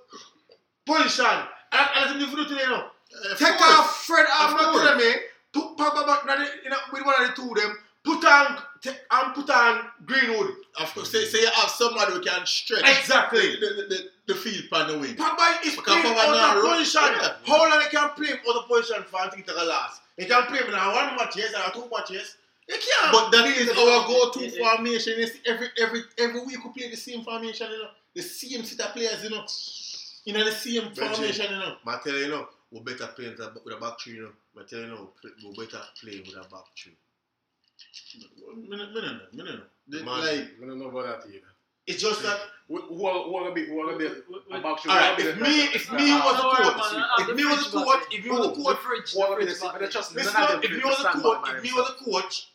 [0.85, 1.25] position.
[1.25, 2.91] And that's what you do today now.
[3.31, 3.95] Uh, Take of off.
[4.05, 4.89] Fred off Of not to course.
[4.89, 5.15] them, eh?
[5.53, 7.77] Put Pogba back na the- you know, with one of the two of them.
[8.03, 10.51] Put on and put on Greenwood.
[10.79, 13.55] Of course, say, say you have somebody who can stretch Exactly.
[13.59, 13.83] the, the,
[14.27, 15.15] the, the field pan the wing.
[15.15, 17.01] Pogba is Because playing Pogba out of position.
[17.03, 17.33] yeah.
[17.45, 20.01] How long he can play out of position for he take a last?
[20.17, 22.37] He can play now one match yes and two matches.
[22.67, 23.11] He can't.
[23.11, 24.75] But that is our go-to Yeah, yeah.
[24.75, 25.13] formation.
[25.27, 27.89] See, every every every week we play the same formation, you know.
[28.15, 29.45] The same set of players, you know.
[30.25, 31.13] You know the same Benji.
[31.15, 31.75] formation, you know.
[31.85, 34.31] I tell you, know, we better play with a, back three, you know.
[34.57, 36.95] I you, you know, we better play with a back three.
[38.55, 39.61] Me no- me no know, me no know.
[39.88, 40.19] The- Man.
[40.21, 41.45] Like I don't know about that either.
[41.88, 42.39] It's just that.
[42.67, 44.05] Who who are who gonna be who are gonna be
[44.49, 44.89] about you?
[44.91, 45.19] All right.
[45.19, 48.45] If me, if me was a coach, if me was a coach, if me was
[48.47, 50.23] a The coach, Who are gonna be fridge the back but just there.
[50.23, 52.47] none listen of up, them if me was a coach, if me was a coach,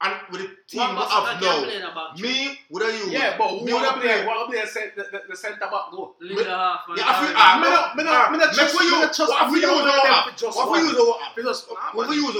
[0.00, 2.28] and with the team One we person have now, play in the back three.
[2.28, 3.12] me would have used.
[3.12, 4.02] Yeah, but who me would have play?
[4.02, 4.24] played.
[4.24, 6.16] Who are gonna the, the, the, the centre back though?
[6.22, 7.36] Lindelof and Yeah, I feel.
[7.38, 7.60] Harry.
[7.62, 9.30] Me me no- no, me no- ah, me no trust- we me no use- trust
[9.30, 10.86] what we me no use know our for just What we one.
[10.90, 11.94] use our app.
[11.94, 12.34] What we use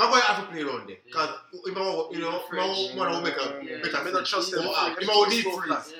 [0.00, 0.12] our app.
[0.12, 1.30] Maguire have to play around there, cause
[1.64, 2.94] you know, you know, Yeah, French.
[2.96, 3.78] man, will make a Yeah.
[3.82, 4.04] better.
[4.04, 4.64] Me not trust French.
[4.66, 4.74] them.
[4.74, 5.00] Our app.
[5.00, 5.94] You know, deep freeze.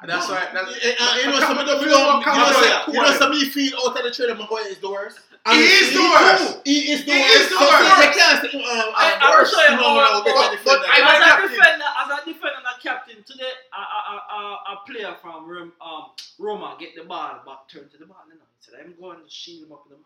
[0.00, 0.48] And that's why.
[0.52, 3.00] That's, uh, you know, some of the Me you know, want you know, some- you
[3.00, 5.20] know, some me feel out of the trailer, Maguire is the worst.
[5.50, 6.60] He is the worst.
[6.64, 7.96] He is the He is the worst.
[7.98, 10.36] They can't say, um, I- I'm I will show you No, no, how- no, better
[10.38, 10.78] how- defender.
[10.80, 14.16] but I- as, a defender, as a defender and a captain, today a, a, a,
[14.38, 15.46] a, a player from
[15.80, 18.46] um, Roma get the ball back, turn to the ball, you know.
[18.60, 19.98] He I'm going to shield him up, in the,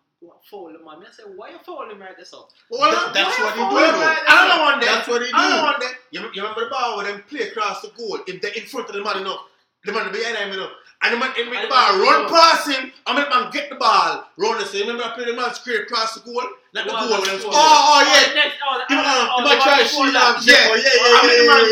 [0.51, 0.99] foul him, man.
[1.07, 2.49] I said, why you foul him right there, so?
[2.71, 4.25] Well, That- that's what he do, right?
[4.29, 4.87] I don't want that.
[4.87, 5.65] That's what he I don't do.
[5.65, 5.95] want that.
[6.11, 8.21] You, you remember the ball when them play across the goal?
[8.27, 9.39] If they in front of the man, you know,
[9.85, 10.71] the man behind him, you know.
[11.03, 13.69] And the man in And the the ball, run past him, and the man get
[13.69, 14.83] the ball, run the same.
[14.89, 16.43] Remember I played the man straight across the goal?
[16.75, 17.53] Like the Well, goal when that's them cool.
[17.53, 17.63] score.
[17.63, 18.35] Oh, oh, yeah.
[18.35, 20.37] next, oh, You oh, oh, the might one try to before shield that.
[20.37, 20.45] him.
[20.45, 20.67] Yeah.
[20.67, 21.63] Yeah, yeah, And yeah, the man,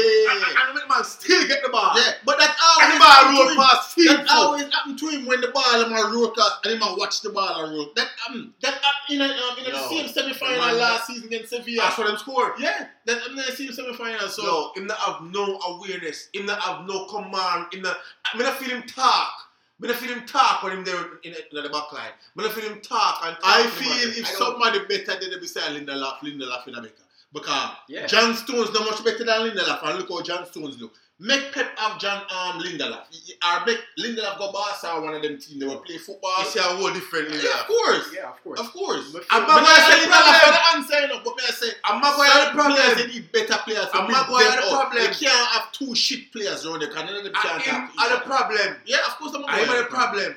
[0.55, 1.93] and the man still get the ball.
[1.99, 4.07] Yeah, but that And the ball happen roll past him.
[4.07, 6.95] That always happen to him when the ball him a roll across and him a
[6.97, 7.89] watch the ball and roll.
[7.97, 11.27] That um, that happened in a, um, in the Yo, same semi final last season
[11.27, 11.83] against Sevilla.
[11.85, 12.53] That's what them scored.
[12.59, 14.29] Yeah, that happened in the same semi final.
[14.29, 17.99] So So him not have no awareness, him not have no command, him not,
[18.33, 19.33] I mean I feel him talk.
[19.83, 22.13] I not feel him talk when him there in, in, in the back line.
[22.39, 25.73] I not feel him talk and talk I feel if I somebody better than beside
[25.77, 26.95] Lindelof, Lindelof in a better.
[27.33, 28.07] Because Yeah.
[28.07, 30.95] John Stones not much better than Lindelof and look how John Stones look.
[31.21, 33.03] Make Pep have John um, Lindelof.
[33.45, 36.39] Or make Lindelof go Barca or one of them teams they will play football.
[36.39, 37.45] You see a whole different Lindelof.
[37.45, 38.15] Yeah, of course.
[38.15, 38.61] Yeah, of course.
[38.61, 39.13] Of course.
[39.13, 40.55] But I'm not going to that's say the Lindelof for problem.
[40.55, 43.21] the answer, you know, but may I say, I'm not going to certain the
[43.65, 44.07] players they problem.
[44.07, 44.91] need better players to I'm not going them to the up.
[44.91, 45.03] problem.
[45.03, 47.87] They can't have two shit players around there because none of them can't I'm talk
[47.95, 48.25] to each the other.
[48.25, 48.77] problem.
[48.87, 50.35] Yeah, of course I'm I'm the problem.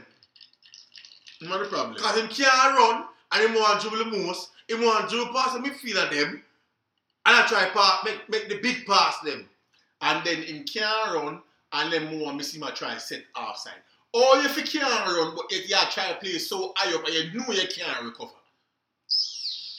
[1.41, 1.93] I'm not the problem.
[1.95, 4.51] Because him can't run and him want to dribble the most.
[4.67, 6.43] Him want to dribble past the midfielder them.
[7.25, 9.49] And I try pass, make, make the big pass them.
[10.01, 11.41] and then him can't run,
[11.73, 13.73] and then more miss him a try set offside.
[14.13, 17.13] Or if you can't run, but if you trying to play so high up and
[17.13, 18.31] you know you can't recover.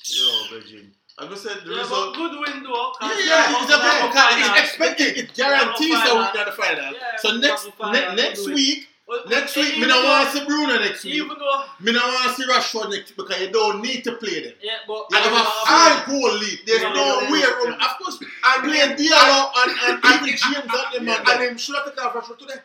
[0.04, 0.92] Yo, Virgin.
[1.20, 2.14] As I said, the Yeah, but result.
[2.14, 2.92] good window.
[3.00, 4.50] Yeah, cause yeah, they're it's a up big now, because final.
[4.54, 5.10] it's expected.
[5.18, 6.92] It guarantees that we're in the final.
[6.94, 8.12] Yeah, so next in the final.
[8.14, 11.14] ne- next week, Well, next week, me don't want to see Bruno next week.
[11.14, 14.12] Even though, Me don't want to see Rashford next week because you don't need to
[14.20, 14.52] play them.
[14.62, 16.58] yeah, but You have a five goal lead.
[16.66, 17.80] There's Yeah, no yeah, way around.
[17.82, 21.20] Of course, And playing Diallo and, and even James on them man.
[21.26, 22.60] And him should have taken Rashford today.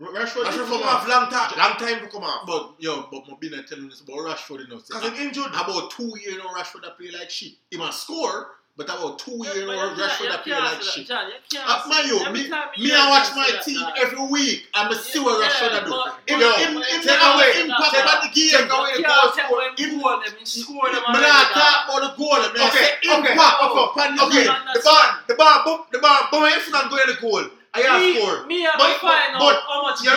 [0.00, 2.46] Rashford, Rashford did come off long time, long time to come off.
[2.46, 4.78] But yo, but my been telling us about Rashford, you know.
[4.78, 5.46] say, Because him injured.
[5.48, 7.52] About two years now, Rashford that play like shit.
[7.70, 10.82] He must score, but about two Yeah, years but now, Rashford you that play like
[10.84, 11.08] say shit.
[11.08, 13.80] that, John, you can't Up say- my yo, me, me I watch my that, team
[13.80, 14.68] that- every week.
[14.74, 15.90] I'm a see what Yeah, Rashford do.
[15.90, 18.50] but- Him, Yo, him, him, take take away away- impact take- on the game.
[18.52, 19.56] take away the goal can't score.
[19.64, 21.56] when Him- goal them, he score them Me already, not dog.
[21.56, 22.36] talk about the goal.
[22.36, 26.44] Me I Okay, okay, okay, the Okay, the ball, the ball, boom, the ball, boom,
[26.52, 28.46] if not going to goal, I have me, score.
[28.46, 30.12] Me, I But- go find out but how much game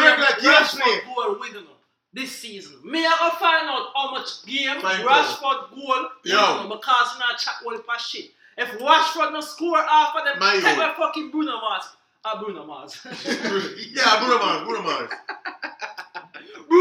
[0.51, 1.77] Rashford goal you know,
[2.13, 2.79] this season.
[2.83, 6.33] Me, I go find out how much game Fine Rashford goal Yo.
[6.33, 8.31] you know, because not chat all the shit.
[8.57, 11.85] If Rashford no score half of them, My take away fucking Bruno Mars.
[12.25, 12.99] Ah, Bruno Mars.
[13.05, 15.09] yeah, Bruno Mars, Bruno Mars.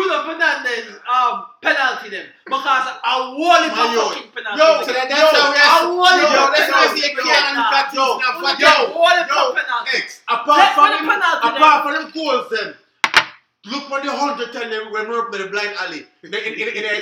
[0.08, 4.08] Bruno Fernandes um penalty them because a whole heap My of yo.
[4.08, 4.56] fucking penalty.
[4.58, 4.82] Yo.
[4.84, 5.96] So that- Yo, that's how we I are.
[5.96, 6.52] want Yo, it.
[6.56, 8.32] that's how we say Yo, can't look at yo, things now.
[8.32, 8.92] yo, Fuck yo, yo.
[8.96, 9.90] heap yo, penalty.
[10.00, 12.68] X, apart from for the them, penalty, apart from them goals them,
[13.68, 16.06] look on the hundred time them when we're up the blind alley.
[16.24, 16.40] In the,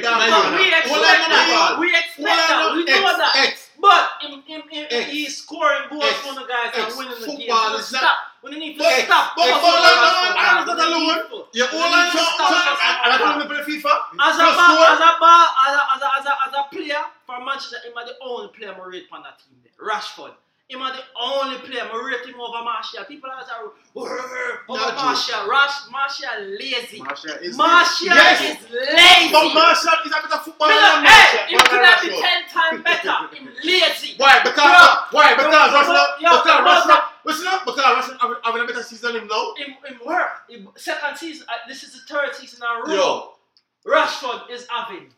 [0.03, 0.59] down yo.
[0.59, 0.99] we expect
[1.31, 1.77] that.
[1.79, 2.75] We expect that.
[2.75, 3.37] We know that.
[3.55, 3.66] X.
[3.87, 7.47] But in, in, in, he's scoring goals for the guys and winning the game.
[7.47, 8.19] Football is not- stop.
[8.43, 9.05] We need to X.
[9.07, 9.35] stop.
[9.37, 9.61] But Stop.
[9.63, 9.97] hold on, Stop.
[9.97, 10.59] hold on, Stop.
[10.59, 11.07] I'm not alone.
[11.07, 12.49] need to- Yeah, we hold need on, to so- stop.
[12.51, 12.79] so- Stop.
[13.07, 13.93] And I don't play FIFA.
[14.23, 14.87] As a, Just ba- score.
[14.91, 18.07] as a bar, as a, as a, as a, as a player for Manchester, are
[18.07, 19.59] the only player I rate on that team.
[19.79, 20.35] Rashford.
[20.69, 23.05] Him are the only player I rate him over Martial.
[23.05, 24.19] People are saying, over.
[24.69, 25.47] Martial.
[25.49, 26.99] Rash, Martial lazy.
[27.01, 28.41] Martial is Martial Yes.
[28.43, 29.31] is lazy.
[29.31, 32.83] But Martial is a better footballer than look, hey, him could have been ten times
[32.83, 33.15] better.
[33.37, 34.15] Him lazy.
[34.17, 34.43] Why?
[34.43, 35.21] Because Bro.
[35.21, 35.35] why?
[35.39, 36.19] Because Rashford.
[36.19, 37.03] Because Rashford.
[37.25, 37.65] Listen up.
[37.65, 39.55] Because Rashford having- having a better season than him now.
[39.55, 40.51] Him, him work.
[40.51, 42.95] Him, second season, uh, this is the third season in a row.
[42.97, 43.33] Yo.
[43.87, 45.13] Rashford is having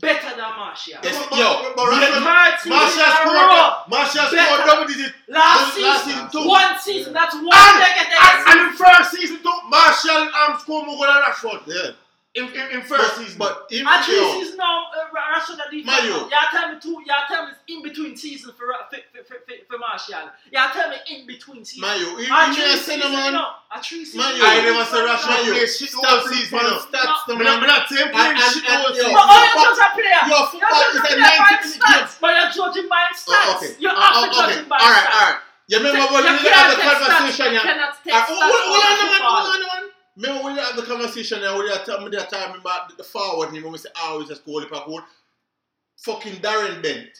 [0.00, 0.98] better than Martial.
[1.02, 1.62] Yes, But- yo.
[1.62, 3.36] but- but Rashford- third season Martial in a scored.
[3.36, 3.72] row.
[3.88, 4.44] Martial Better.
[4.54, 5.12] scored double digit.
[5.28, 6.48] Last Last season, season too.
[6.48, 8.18] one season, that's one And, negative.
[8.20, 11.62] and, and in first season too, Martial um scored more than Rashford.
[11.66, 11.90] Yeah.
[12.34, 13.38] In, in, in first season.
[13.38, 15.86] But him, And three yo, seasons now, uh, Rashford at defense.
[15.86, 16.26] Mayo.
[16.26, 16.98] Yeah, tell me two.
[17.06, 20.34] Yeah, tell me it's in between season for for, for, for, for, for Martial.
[20.50, 21.86] Yeah, tell me in between season.
[21.86, 23.38] Mayo, he- A he three a season, cinnamon.
[23.38, 23.46] no.
[23.70, 24.18] A three season.
[24.18, 24.42] Mayo.
[24.50, 26.58] I never say Rashford Mayo, play shit stop all sleep season.
[26.58, 26.78] on no.
[26.82, 27.34] stats, No.
[27.38, 27.54] no, I'm not, man.
[27.54, 29.14] I'm not saying playing And- and- shit all season.
[29.14, 30.22] But all you're just a player.
[30.26, 31.70] Your You're football is a a by 90 minute game.
[31.78, 32.12] stats.
[32.18, 33.54] But you're judging by Oh, stats.
[33.62, 33.70] okay.
[33.78, 34.58] You have to uh, okay.
[34.66, 35.14] by All right, stats.
[35.14, 35.38] all right.
[35.70, 37.46] You remember You when we had the conversation?
[37.54, 37.62] You yeah?
[37.62, 39.83] cannot take stats hold hold on, hold on, hold on,
[40.16, 40.32] hold on.
[40.34, 43.04] Remember when you had the conversation and we had time, that time about the, the
[43.04, 45.02] forward him when we say, we just goal if I goal.
[45.98, 47.10] Fucking Darren Bent.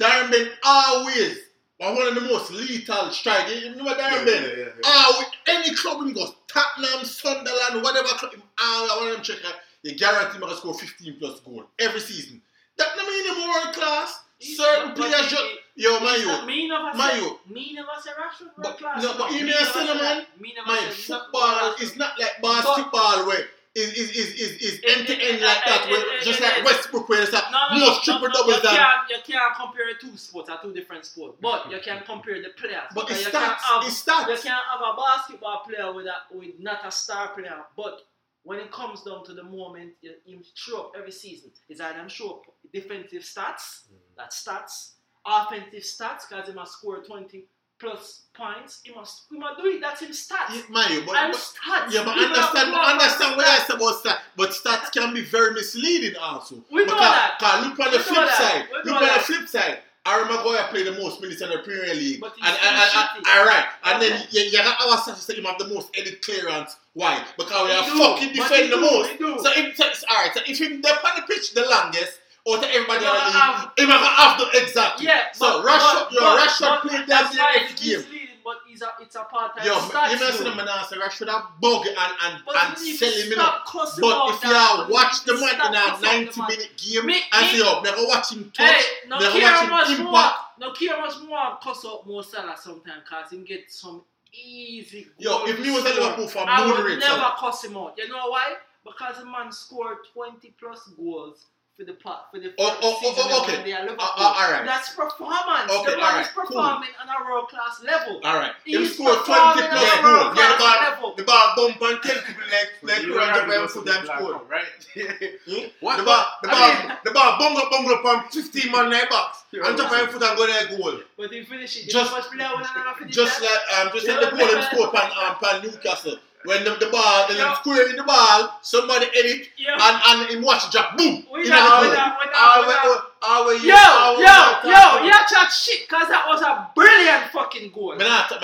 [0.00, 1.38] Darren Bent always
[1.80, 3.62] was one of the most lethal strikers.
[3.62, 4.58] You remember Darren Bent?
[4.58, 4.70] yeah, yeah.
[4.84, 9.54] Ah, with any club he goes, Tottenham, Sunderland, whatever club, ah, one of them checker,
[9.82, 12.40] you guarantee him to score 15 plus goal every season.
[12.76, 14.20] That don't mean him world class.
[14.40, 15.44] Certain players just,
[15.76, 17.20] yo, man, you, Me never Man, said.
[17.22, 19.02] you- Me never said Rashford But- class.
[19.02, 20.40] no, but you Me know, never son, said man, that.
[20.40, 24.52] Me man, said he's not football is not like basketball where is is is is
[24.62, 27.86] is end to end like that, where just like Westbrook where it's like No, no,
[27.86, 31.68] most triple doubles you can't, you can't compare two sports are two different sports, but
[31.70, 32.86] you can compare the players.
[32.94, 33.58] But it you can't
[33.90, 38.02] starts, You can't have a basketball player with a with not a star player, but
[38.44, 41.50] when it comes down to the moment, you, you show up every season.
[41.68, 43.96] Is either him show up defensive stats, mm.
[44.16, 44.90] that's stats,
[45.26, 47.46] offensive stats, because he must score twenty
[47.80, 48.80] plus points.
[48.84, 49.80] He must, he must do it.
[49.80, 50.54] That's him stats.
[50.54, 51.92] Yeah, but, and but stats.
[51.92, 53.50] Yeah, but People understand, off understand what stats.
[53.50, 54.18] I said about stats.
[54.36, 56.64] But stats can be very misleading also.
[56.70, 57.36] We know because, that.
[57.38, 58.68] Because look on the We flip side.
[58.84, 59.78] Look on the flip side.
[60.06, 62.20] Aaron Maguire played the most minutes in the Premier League.
[62.20, 63.64] But he's and, and, and, all right.
[63.84, 64.26] And then Okay.
[64.30, 66.76] you, you got our stats say him have the most edit clearance.
[66.92, 67.24] Why?
[67.38, 69.18] Because we are fucking But defend the most.
[69.18, 70.30] So, if, so, all right.
[70.34, 73.32] So if him they on the pitch the longest, or to everybody else.
[73.32, 75.00] Have, he might have the exact.
[75.00, 75.32] Yeah.
[75.32, 78.28] So but, Rashford, your but, Rashford but, played that in every game.
[78.44, 79.64] But he's a, it's a part time.
[79.64, 83.38] Yo, you mentioned him man I said Rashford a bug and and and sell him
[83.40, 83.64] up.
[83.72, 87.58] But if you are watch the man in a ninety minute game, me, and say
[87.58, 90.36] yo, never watch him touch, hey, no never watch him impact.
[90.60, 95.06] No care much more cuss up Mo Salah sometimes because he get some easy.
[95.16, 97.94] Yo, if me was at Liverpool for a I would never cuss him out.
[97.96, 98.56] You know why?
[98.84, 103.26] Because the man scored twenty plus goals for the part for the oh, oh, season
[103.26, 103.64] oh, oh okay.
[103.64, 104.06] they are Liverpool.
[104.06, 104.64] Uh, uh all right.
[104.64, 105.66] That's performance.
[105.66, 106.22] Okay, the man right.
[106.22, 107.10] is performing cool.
[107.10, 108.20] on a world class level.
[108.22, 108.52] All right.
[108.64, 110.38] He He'll 20 plus goals.
[110.38, 111.14] Yeah, the bar, level.
[111.16, 114.42] the bar, bump and kill people like like Ronaldo when Fulham score.
[114.46, 114.78] Right.
[115.50, 115.66] hmm?
[115.80, 115.98] What?
[115.98, 119.42] The bar, the bar, I mean, the ball bungle bungle from 15 man nine box.
[119.54, 120.98] And top of foot and go there goal.
[121.16, 121.88] But he finish it.
[121.88, 126.74] Just, just like um, just like the goal him scored on um, Newcastle when the,
[126.76, 127.56] the ball, the yep.
[127.56, 129.80] square in the ball, somebody hit it, yep.
[129.80, 131.24] and, and him watch it drop, boom!
[131.32, 133.72] We in the our yo,
[134.20, 134.36] yo,
[134.68, 137.96] yo, you chat shit because that was a brilliant fucking goal.
[137.96, 138.36] Welcome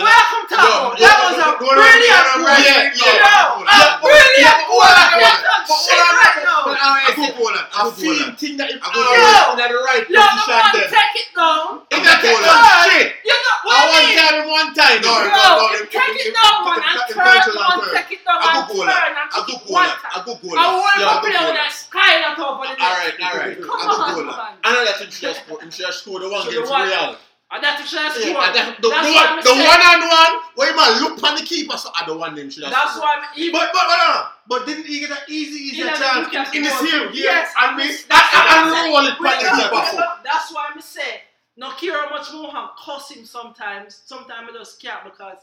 [0.49, 2.49] to yo, That was a brilliant goal.
[2.65, 4.81] Yeah, yeah, yo, a brilliant goal.
[4.81, 6.73] You chat shit right now.
[6.73, 7.53] A good goal.
[7.53, 10.17] A same thing that you put in the right position.
[10.17, 11.85] Yo, the man take it down.
[11.93, 13.21] It got take down shit.
[13.21, 14.17] You know what I mean?
[14.17, 15.05] One time, one time.
[15.05, 15.77] No, no, no.
[15.93, 17.85] Take it down, man, and turn, man.
[18.01, 18.89] Take it down and turn.
[18.89, 19.77] A good goal.
[19.77, 20.57] A good goal.
[20.57, 22.81] I want to play with that sky that over the net.
[22.81, 23.61] All right, all right.
[23.61, 25.65] Come on, man know that's what you scored.
[25.65, 27.17] You should score the one so against one, Real.
[27.51, 28.31] And that's what should have scored.
[28.31, 31.43] Yeah, that, the, that's one, the one and one, where you man look on the
[31.43, 33.53] keeper, so I the one them should have That's why I'm even.
[33.53, 36.71] But, but, but, uh, but didn't he get an easy, easy chance in, in the
[36.71, 37.27] same game?
[37.27, 37.51] Yes.
[37.59, 40.07] And me, that's, that's, that's, that's, roll it on the keeper.
[40.23, 44.01] That's why I'm saying, no care how much more I'm cussing sometimes.
[44.07, 45.39] Sometimes I just can't because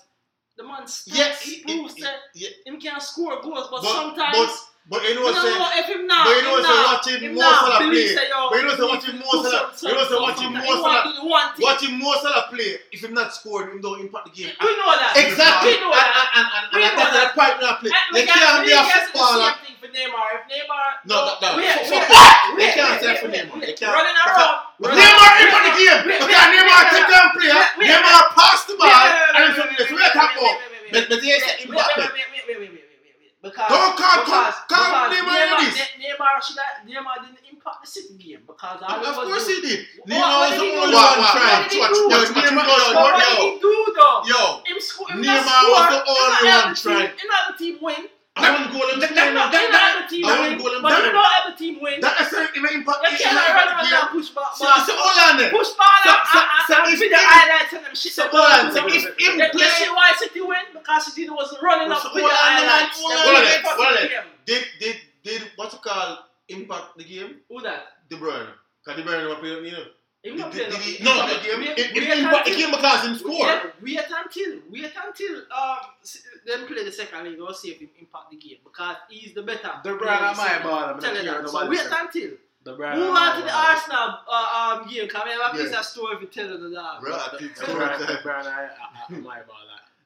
[0.56, 3.92] the man stats, yes, he proves it, that it, him can score goals, but, but
[3.92, 4.38] sometimes.
[4.38, 4.50] But,
[4.88, 7.84] but you know what I say, but you know what I say watching more Salah
[7.92, 8.08] play.
[8.16, 9.68] But you know say watching more Salah.
[9.84, 11.60] You know say watching more Salah.
[11.60, 12.80] Watching more Salah play.
[12.96, 14.56] If him not scoring, him don't impact the game.
[14.64, 15.12] We know that.
[15.20, 15.76] Exactly.
[15.76, 16.08] We know that.
[16.08, 18.00] And and and and that's the point not playing.
[18.16, 19.60] They can't be a footballer.
[19.84, 23.60] For Neymar, if Neymar, no, no, no, they can't say for Neymar.
[23.60, 23.92] They can't.
[23.92, 24.72] Running around.
[24.88, 26.16] Neymar impact the game.
[26.16, 27.60] Okay, Neymar take down player.
[27.76, 30.56] Neymar pass the ball, and it's we attack ball.
[30.96, 31.92] But but they say impact.
[32.00, 32.87] Wait, wait, wait, wait, wait.
[33.48, 35.80] Because, Don't call, because, call, because Neymar, Neymar, this.
[35.96, 39.88] Neymar, should I, Neymar didn't impact the city game because I Of course he did.
[40.04, 41.72] Neymar was the only one trying.
[41.72, 41.80] Yo,
[42.92, 44.20] what did he do though?
[44.28, 44.44] Yo,
[45.16, 47.12] Neymar was the only one trying.
[47.16, 48.12] Another team win.
[48.38, 48.80] I want go.
[48.94, 51.82] and that, that, that, that, that, I want goal and But you know every team
[51.82, 52.02] win.
[52.02, 54.06] That is something that impacts each and every player.
[54.14, 54.50] Push bar.
[54.54, 55.52] so, all on it.
[55.52, 55.98] Push bar.
[56.06, 56.76] so, so, so.
[57.98, 58.94] So all on it.
[58.94, 63.02] If him play, you see why City win because City was running up video highlights.
[63.02, 63.66] All on it.
[63.66, 64.12] All on it.
[64.46, 66.20] Did did did what's it called?
[66.50, 67.44] Impact the game.
[67.50, 68.08] Who that?
[68.10, 68.48] De Bruyne.
[68.80, 69.84] Because De Bruyne was playing, you know.
[71.04, 73.48] No, it came because him score.
[73.82, 75.78] Wait until, wait until um,
[76.48, 77.40] then play the second league.
[77.40, 79.72] leg or see if it impact the game because he's the better.
[79.84, 80.98] The brand of my ball.
[80.98, 81.48] Tell you.
[81.48, 82.32] So wait until.
[82.64, 85.08] The Move on to the Arsenal uh, um, game.
[85.08, 85.80] Come here, I'm yeah.
[85.80, 86.74] a story if you tell them.
[86.74, 89.56] Bro, I think the brand of my ball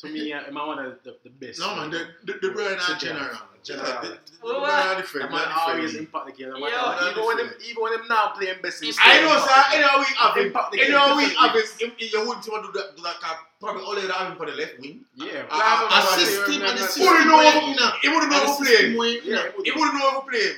[0.02, 1.60] to me, I'm one of the, the best.
[1.60, 3.30] No, man, the, the, the brother not general.
[3.64, 4.02] General.
[4.02, 5.30] The, the brother different.
[5.30, 6.50] The man always impact the game.
[6.50, 9.78] No matter, even, when them, even when them now playing best in I know, sir.
[9.78, 10.86] Anyhow, we have impact the game.
[10.88, 12.12] Anyhow, we have it.
[12.14, 13.16] You wouldn't want to do that, do that
[13.60, 15.06] probably only that having for the left wing.
[15.16, 15.46] Yeah.
[15.50, 17.06] Uh, uh, assist a, a system and a system.
[17.06, 17.92] Wouldn't know who play.
[18.04, 19.20] It wouldn't know who play.
[19.24, 20.52] Yeah, it wouldn't know who play.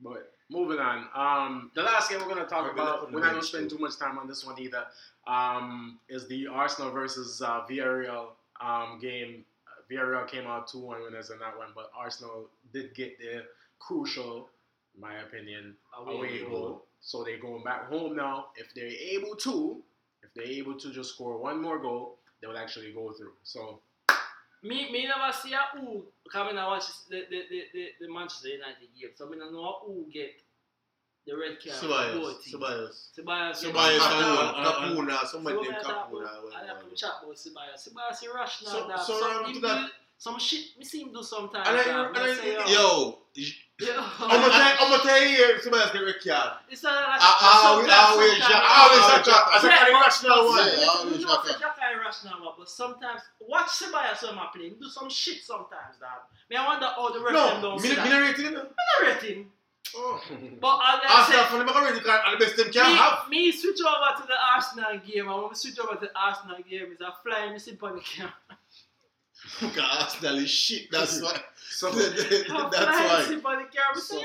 [0.00, 1.08] But moving on.
[1.14, 3.12] Um, the last game we're gonna talk about.
[3.12, 4.84] We're not gonna spend too much time on this one either.
[5.26, 8.28] Um, is the Arsenal versus uh, Villarreal
[8.60, 12.94] um, game, uh, Villarreal came out 2 1 winners in that one, but Arsenal did
[12.94, 13.44] get their
[13.78, 14.48] crucial,
[14.94, 16.84] in my opinion, away, goal.
[17.00, 18.46] So they're going back home now.
[18.56, 19.82] If they're able to,
[20.22, 23.32] if they're able to just score one more goal, they will actually go through.
[23.44, 23.80] So
[24.62, 28.88] me, me never see a who coming and watch the, the, the, the, Manchester United
[28.98, 29.10] game.
[29.14, 30.30] So I don't know who get
[31.28, 31.74] the red cap.
[31.76, 32.40] Ceballos.
[32.40, 33.12] Ceballos.
[33.12, 33.56] Ceballos.
[33.60, 35.26] Ceballos and Capuna.
[35.26, 36.28] Somebody named Capuna.
[36.56, 37.84] I have to chat about Ceballos.
[37.84, 38.72] Ceballos is rational.
[38.72, 39.00] So, that.
[39.00, 39.90] so, so to that.
[40.20, 41.68] Some shit we see him do sometimes.
[41.68, 43.18] And I, and I, oh.
[43.36, 43.46] yo.
[43.78, 43.94] yo.
[44.26, 46.58] I'm gonna tell you here, Ceballos get red card.
[46.70, 48.50] It's not like I always jack.
[48.50, 49.42] I always jack.
[49.46, 51.20] I said I'm irrational one.
[51.20, 54.70] You know, jack I'm irrational but sometimes watch Ceballos when I play.
[54.70, 56.26] He do some shit sometimes, dog.
[56.50, 57.76] Me I wonder how the rest of them don't.
[57.76, 58.38] No, me not rate.
[58.38, 59.46] Me not rate.
[59.96, 60.20] Oh.
[60.60, 63.28] But uh, I'll, I'll Arsenal fan, I'm really are the best team can me, have.
[63.30, 66.56] Me switch over to the Arsenal game, and when we switch over to the Arsenal
[66.68, 68.32] game, it's a fly missing on the camera.
[69.62, 71.40] Look at Arsenal is shit, that's why.
[71.70, 73.18] so, that's why.
[73.20, 74.00] Missing on the camera.
[74.00, 74.20] So,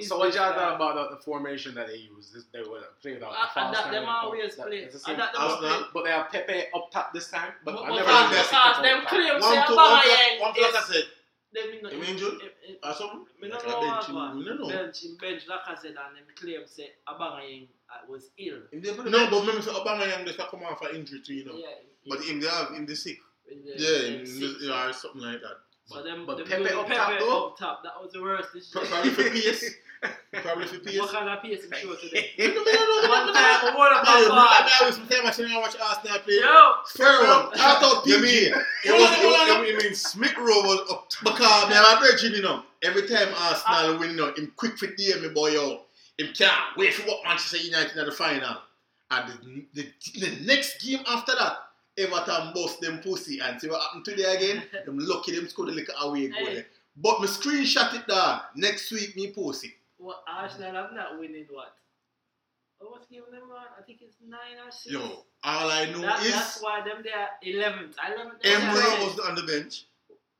[0.00, 2.46] so, what y'all thought about the formation that they use?
[2.52, 3.32] They were playing out.
[3.32, 4.86] Uh, and that them always play.
[4.86, 4.98] The
[5.38, 5.80] Arsenal, play.
[5.94, 7.52] but they have Pepe up top this time.
[7.64, 11.04] But, but I never because them claims they are buying
[11.52, 11.70] is- said.
[11.70, 12.34] They me no- Him injured?
[12.82, 13.24] Or something?
[13.40, 14.68] Me Like know bench what him, no.
[14.68, 18.58] Bench him bench like I said and them claim say Aubameyang uh, was ill.
[18.72, 19.30] Him they put the No, bench.
[19.30, 21.54] but remember, so Aubameyang just come off an injury too, you know.
[21.56, 21.66] Yeah.
[22.08, 23.18] But him they have him they sick.
[23.48, 24.54] the- Yeah, in in- six.
[24.62, 25.56] yeah, or something like that.
[25.86, 27.46] So them, but them Pepe do up Pepe top, though?
[27.46, 27.82] up top.
[27.82, 28.50] That was the worst.
[28.52, 29.64] This Pro- Probably for PS.
[30.32, 30.98] Probably for PS.
[30.98, 32.30] What kind of pace him show today?
[32.38, 33.70] No, no, no, One no, time, no.
[33.70, 34.38] I won a No, you- ball.
[34.38, 36.34] I always tell my son I watch Arsenal play.
[36.34, 37.48] Yo, Fair one.
[37.54, 38.22] I thought You PG.
[38.22, 38.52] mean
[38.84, 41.24] it Hold was on, hold on, it, it, it means Smith Rowe was up top.
[41.34, 42.62] Because me have a bridging, you know.
[42.82, 43.96] Every time Arsenal ah.
[43.98, 45.80] win, you know, him quick for DM me boy yo.
[46.18, 48.56] Him can't wait for what Manchester United in the final.
[49.10, 49.82] And the,
[50.12, 51.56] the, the next game after that,
[51.96, 54.62] Everton bust them pussy and see what happened today again.
[54.86, 56.46] them lucky them scored a little away goal.
[56.46, 56.54] Hey.
[56.54, 56.66] there.
[56.96, 58.40] But me screenshot it down.
[58.56, 59.72] Next week me post it.
[59.98, 61.74] What Arsenal have not winning what?
[62.80, 63.66] Oh, what's giving them one?
[63.78, 64.92] I think it's nine or six.
[64.94, 65.00] Yo,
[65.42, 67.96] all I know That, is that's why them they are eleventh.
[68.06, 68.42] Eleventh.
[68.42, 69.84] Emre was on the bench.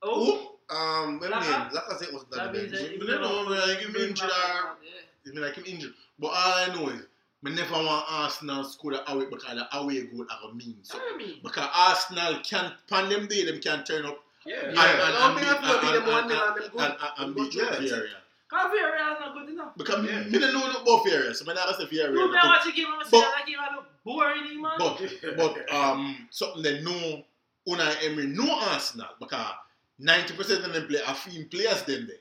[0.01, 1.41] Oh, Um, what Laka?
[1.41, 1.77] name?
[1.81, 2.89] Lacazette was on That the means bench.
[2.91, 4.91] that- Me don't know, man, like him injured or Yeah.
[5.25, 5.93] It's been like him injured.
[6.19, 7.01] But all I know is
[7.41, 10.77] me never want Arsenal score the away because the away goal are a mean.
[10.83, 11.39] So Sorry, me.
[11.43, 14.59] because Arsenal can pan them day, them can turn up Yeah.
[14.67, 14.83] and, Yeah.
[14.91, 16.71] and, I and, don't beat- think I've beat them and, one and, nil and them
[16.71, 16.81] good.
[16.81, 18.07] and, and, and beat Yeah.
[18.51, 18.71] Villarreal.
[18.71, 19.77] Villarreal is not good enough.
[19.77, 20.23] Because Yeah.
[20.23, 22.33] me don't know nothing about Villarreal, so I never say You Villarreal.
[22.33, 24.75] better watch the game and say But- that game I look boring, man.
[24.79, 27.23] But but um something they know
[27.67, 29.53] Unai Emery know Arsenal because
[29.99, 32.17] ninety percent of them play are team players them there.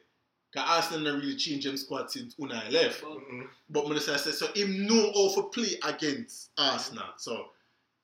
[0.52, 3.00] Because Arsenal not really change them squad since Unai left.
[3.02, 3.48] But- Mm-mm.
[3.70, 7.12] But Minister said so him know how to play against Arsenal.
[7.16, 7.50] So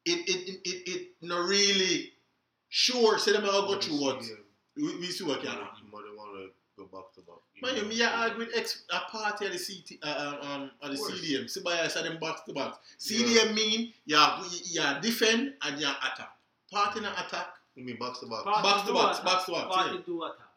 [0.07, 2.13] it it it it, it not really
[2.69, 4.23] sure say them all go through what
[4.77, 5.89] we, we see what can happen.
[5.91, 7.43] More than want to go back to back.
[7.63, 10.71] Man, you me a argue with ex a Partey at the CT uh, um, um
[10.83, 11.21] at the Of course.
[11.21, 11.51] CDM.
[11.51, 12.79] See by us them box to box.
[12.99, 14.19] CDM mean you
[14.65, 16.31] you defend and you attack.
[16.73, 17.49] Partey and attack.
[17.75, 18.47] You mean box to box?
[18.47, 19.33] Partey Box to do box, attack.
[19.33, 20.49] box to box, Partey do attack.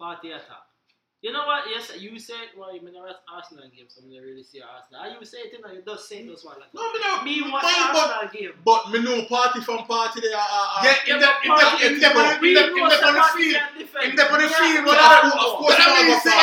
[0.00, 0.67] Partey attack.
[1.20, 1.64] You know what?
[1.68, 5.02] Yes, you said well, you mean the Arsenal game, so I didn't really see Arsenal.
[5.02, 7.22] And you say it, you know, you just say those one like No, me no.
[7.26, 8.52] Me watch mind, but Arsenal game.
[8.64, 10.38] but me know Partey from Partey there.
[10.38, 12.54] Uh, uh, Yeah, Yeah, in the but in the Partey in the is in We
[12.54, 13.62] the know in the on the field.
[14.06, 16.38] In the on the field, but but I of don't course, I mean, now say-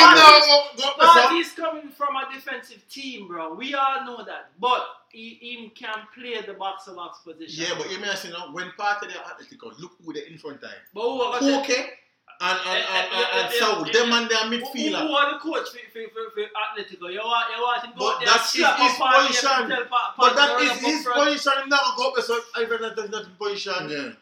[0.76, 1.08] go now.
[1.08, 3.54] Partey's coming from a defensive team, bro.
[3.54, 4.50] We all know that.
[4.60, 7.64] But he, him can play the box to box position.
[7.64, 10.60] Yeah, but you may say now when Partey there Atletico, look who they in front
[10.60, 10.76] time.
[10.92, 11.00] But
[11.40, 11.96] who Okay.
[12.38, 15.00] And and and and, and Eh, eh, so eh, them eh, and their Who, midfielder.
[15.06, 17.10] who are the coach for, for, for, for Atletico?
[17.12, 19.50] You want, you want him to go But there that's his- his position.
[19.56, 21.62] and tell Pa- But Partey that to is run up his position.
[21.62, 23.88] Him now go up there, so I reckon that is not his position.
[23.90, 24.12] Yeah.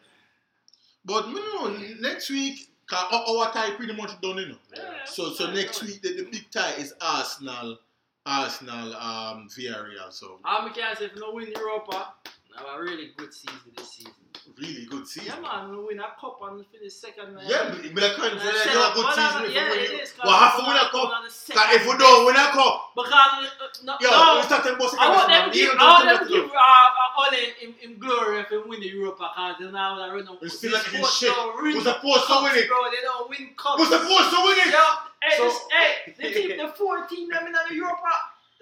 [1.03, 4.55] But me know next week, cause our, our tie pretty much done, you know.
[4.75, 7.77] Yeah, So so yeah, next week the, the big tie is Arsenal,
[8.25, 10.11] Arsenal, um, Villarreal.
[10.11, 12.13] So I'm can say if no win Europa,
[12.57, 14.11] have a really good season this season.
[14.57, 15.33] really good season.
[15.35, 17.33] Yeah, man, we win a cup and finish second.
[17.35, 17.43] man.
[17.47, 19.71] Yeah, but but I can't And say second- that a good season that- if yeah,
[19.71, 19.99] we it win.
[19.99, 21.09] is, 'cause We have to win a cup.
[21.11, 24.75] Cause if we don't win a cup, Because uh, no, yo, no, we start to
[24.77, 27.75] bust I want them to give, I want them to give uh, uh, Ole in,
[27.83, 30.83] in glory if they win the Europa because they now they run We still like
[30.87, 31.33] sports shit.
[31.35, 32.67] don't we're win supposed to win cups, it.
[32.69, 32.79] bro.
[32.91, 33.79] They don't win cups.
[33.79, 34.71] We're supposed to win it.
[34.71, 34.85] Yo,
[35.23, 38.13] hey, So- this, hey, the team, the four team them in the Europa,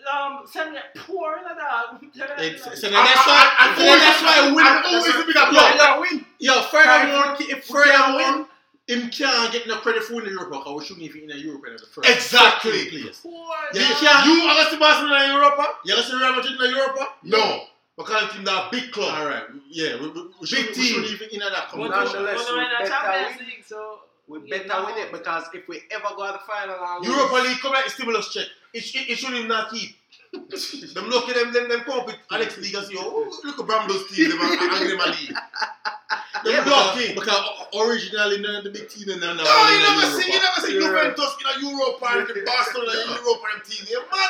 [0.07, 1.99] um, send it poor in that.
[2.39, 4.65] It's, so And- then that's why, and- so that's why and- win.
[4.67, 5.75] and who is the bigger Yo, player?
[5.77, 6.25] yo, win.
[6.39, 8.47] Yo, furthermore, If- if furthermore,
[8.87, 11.73] him can't get no credit for winning Europe because we shouldn't even in Europe in
[11.77, 12.09] the first.
[12.09, 12.89] Exactly.
[12.89, 13.19] Place.
[13.23, 13.55] Poor.
[13.73, 13.89] Yeah, man.
[13.89, 15.65] you can't- You are the Barcelona in Europa?
[15.85, 17.07] You listen to Real Madrid in Europa?
[17.23, 17.67] No.
[17.95, 19.13] Because team that big club.
[19.19, 19.43] All right.
[19.69, 22.23] Yeah, we, we, we, should, we shouldn't even in that But competition.
[22.23, 23.45] Nonetheless, but we're in we the better Champions win.
[23.47, 23.99] League, so
[24.33, 27.05] We Yeah, better now- win it because if we ever go to the final, and
[27.05, 28.47] lose- Europa League come like a stimulus check.
[28.73, 29.95] It, it, it shouldn't even not keep.
[30.33, 33.59] them look at them, them, them come up with Alex League and say, oh, look
[33.59, 34.49] at Brambles team, them are
[34.81, 35.29] angry man league.
[35.29, 37.13] Them Yeah, lucky.
[37.13, 37.37] because,
[37.69, 40.39] because originally none of the big team and none of No, you never see, you
[40.41, 43.85] never see Juventus in a Europa and the Barcelona in Europa and team.
[43.89, 44.29] Yeah, man.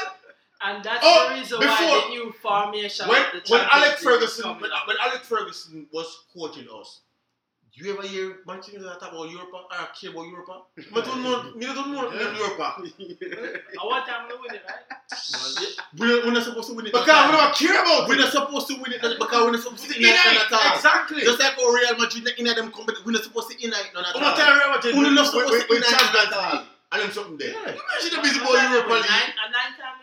[0.76, 3.08] and that's Oh, the reason before- why the new formation.
[3.08, 7.13] When, of the when Champions Alex Ferguson, when, when Alex Ferguson was coaching us, do
[7.76, 10.62] you ever hear Manchester United talk about Europa or care about Europa?
[10.78, 12.38] I don't know, me don't know Yeah.
[12.38, 12.78] Europa.
[12.78, 14.86] I want time to win it, right?
[15.98, 16.94] We're, we're not supposed to win it.
[16.94, 19.86] Because we don't care about We're not supposed to win it because we're not supposed
[19.86, 20.76] to Unite, unite none at all.
[20.78, 21.22] exactly.
[21.22, 24.16] Just like how Real Madrid in them competition, we're not supposed to unite none at
[24.16, 24.38] I'm not all.
[24.38, 24.96] telling you about it.
[24.96, 26.52] We're not supposed to we unite Champions at all.
[26.62, 26.68] League.
[26.94, 27.54] And them something there.
[27.58, 27.74] Yeah.
[27.74, 29.10] Imagine the busy boy Europa League.
[29.10, 30.03] Nine, a nine time they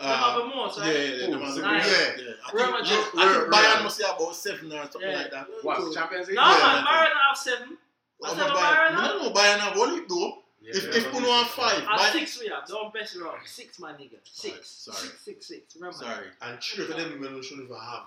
[0.00, 0.94] Uh, the most, yeah, right?
[0.96, 1.26] yeah, yeah.
[1.26, 1.44] them Who?
[1.44, 1.86] are the Nice.
[1.86, 2.24] Yeah.
[2.24, 2.32] yeah.
[2.46, 2.98] I Real think, Madrid.
[2.98, 3.82] I think Real- Bayern Real.
[3.84, 5.16] must have about seven or something Yeah.
[5.18, 5.46] like that.
[5.62, 6.36] What Champions League?
[6.36, 6.84] No, Yeah, man, man.
[6.84, 7.78] Bayern have seven.
[8.24, 10.38] I said Bayern, Bayern no, no, Bayern have only though.
[10.62, 11.16] Yeah, if if yeah.
[11.18, 12.66] Uno have five, At Bayern, six we have.
[12.66, 13.38] Don't mess around.
[13.46, 14.16] Six, my nigga.
[14.24, 14.68] Six.
[14.68, 14.96] Sorry.
[14.96, 15.74] Six, six, six.
[15.76, 15.96] Remember?
[15.96, 16.26] sorry.
[16.40, 18.04] And three of them men shouldn't even have.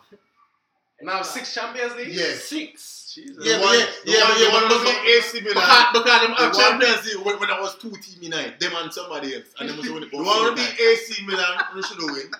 [1.03, 2.09] Now six Champions League.
[2.09, 2.33] Yeah.
[2.35, 2.99] Six.
[3.13, 3.45] Jesus.
[3.45, 5.41] Yeah, one- yeah, the yeah, one- but yeah, the but one look at the AC
[5.41, 5.53] Milan.
[5.53, 8.73] Because, because them The uh, Champions League when, when I was two team United, them
[8.75, 12.01] and somebody else, and them was only The one with the AC Milan, we should
[12.01, 12.31] win.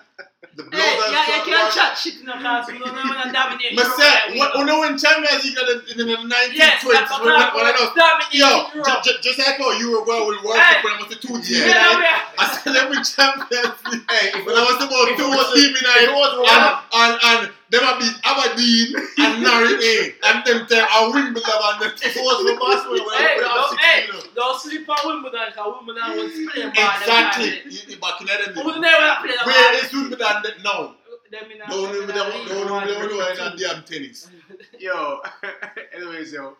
[0.54, 2.66] The Hey, Blues and yeah, you can't chat shit in the class.
[2.70, 3.70] We don't know when I dominate.
[3.74, 4.58] Me Europe say, like we what, do.
[4.60, 7.66] you know when Champions League in the, in the 1920s, Yes, that's when, when, when
[7.66, 9.02] I know, dominate yo, Europe.
[9.02, 10.74] ju- ju- just like how Uruguay will World Hey.
[10.78, 11.70] Cup when I was the two team Yeah.
[11.70, 12.38] Yeah, United, yeah.
[12.38, 14.06] I said them with Champions League.
[14.10, 17.14] Hey, When I was about two was a- team United, if was a- and, and,
[17.30, 17.40] and
[17.70, 22.16] them a beat Aberdeen and Norwich A, and them tell a Wimbledon and them if
[22.16, 24.28] it was for Barcelona, we Hey, would have don't, six hey, million.
[24.34, 26.90] don't sleep on Wimbledon because Wimbledon was playing ball.
[27.00, 27.62] Exactly.
[27.70, 28.54] You, you back in them.
[28.54, 29.80] Who would never play the Where ball?
[29.84, 30.94] is Wimbledon that now?
[31.30, 33.34] Them in a- Don't them even in a don't league, don't one, don't three, know
[33.34, 33.40] two.
[33.42, 34.30] any damn tennis.
[34.78, 35.20] Yo,
[35.96, 36.56] anyways, yo,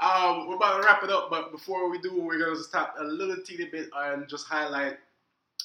[0.00, 3.04] um, we're about to wrap it up, but before we do, we're gonna stop a
[3.04, 4.98] little teeny bit and just highlight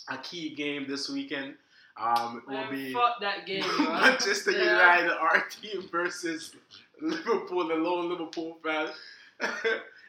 [0.10, 1.56] a key game this weekend.
[2.00, 3.64] Um, it will be fuck that game.
[3.80, 4.98] Manchester Yeah.
[5.00, 6.54] United, our team versus
[7.02, 8.90] Liverpool, the lone Liverpool fan.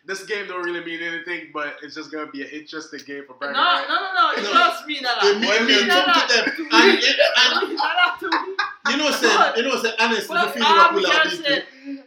[0.07, 3.33] this game don't really mean anything, but it's just gonna be an interesting game for
[3.35, 3.55] No, Brighton.
[3.55, 3.87] no, right?
[3.89, 4.41] no, no.
[4.41, 4.53] It No.
[4.59, 5.27] does mean a.
[5.27, 6.13] It mean, it mean No, no.
[6.13, 6.69] something to them.
[6.73, 8.57] And, it- and It mean a lot to me.
[8.91, 11.31] you know, say, you know, say, honestly, the feeling all what we will have can
[11.31, 12.03] beat say, you.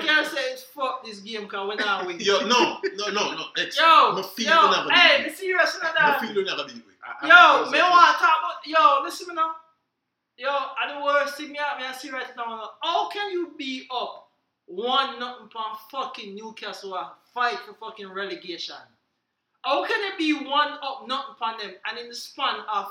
[0.00, 2.20] can say is fuck this game because we're not winning.
[2.26, 3.44] Yo, no, no, no, no.
[3.58, 6.22] Ex- Yo, me feel yo, hey, beat be serious now, you.
[6.22, 6.82] Me feel you never beat you.
[7.04, 7.78] I- I Yo, so, too.
[7.78, 9.54] want to talk about, yo, listen me now.
[10.36, 10.50] Yo,
[10.82, 13.86] and the worst thing me, out- me I see right now, how can you be
[13.90, 14.28] up
[14.66, 18.76] one nothing upon fucking Newcastle and fight for fucking relegation?
[19.62, 22.88] How can it be one up nothing upon them and in the span of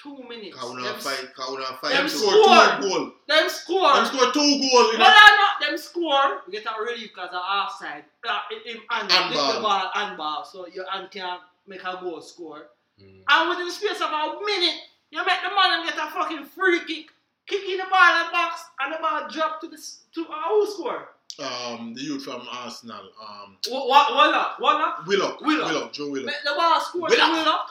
[0.00, 1.90] two minutes, Kauna fight, Kauna fight.
[1.92, 2.76] Them score score.
[2.80, 3.12] two goal.
[3.26, 4.92] them score, Them score two goal.
[4.92, 5.04] You but know.
[5.08, 9.54] Not them score, we get a relief because of offside, uh, him and Handball.
[9.54, 12.68] the ball, handball, so your hand can make a goal score.
[13.02, 13.22] Mm.
[13.28, 14.76] And within the space of a minute,
[15.10, 17.06] you make the man get a fucking free kick,
[17.46, 19.76] kicking the ball in the box, and the ball drop to the
[20.14, 21.08] to uh, who score?
[21.38, 23.04] Um, the youth from Arsenal.
[23.22, 24.60] Um, What what what not?
[24.60, 25.06] What?
[25.06, 25.40] Willock.
[25.40, 25.68] Willock.
[25.70, 25.92] Willock.
[25.92, 26.26] Joe Willock.
[26.26, 27.30] Make the ball score Willock.
[27.32, 27.70] Willock,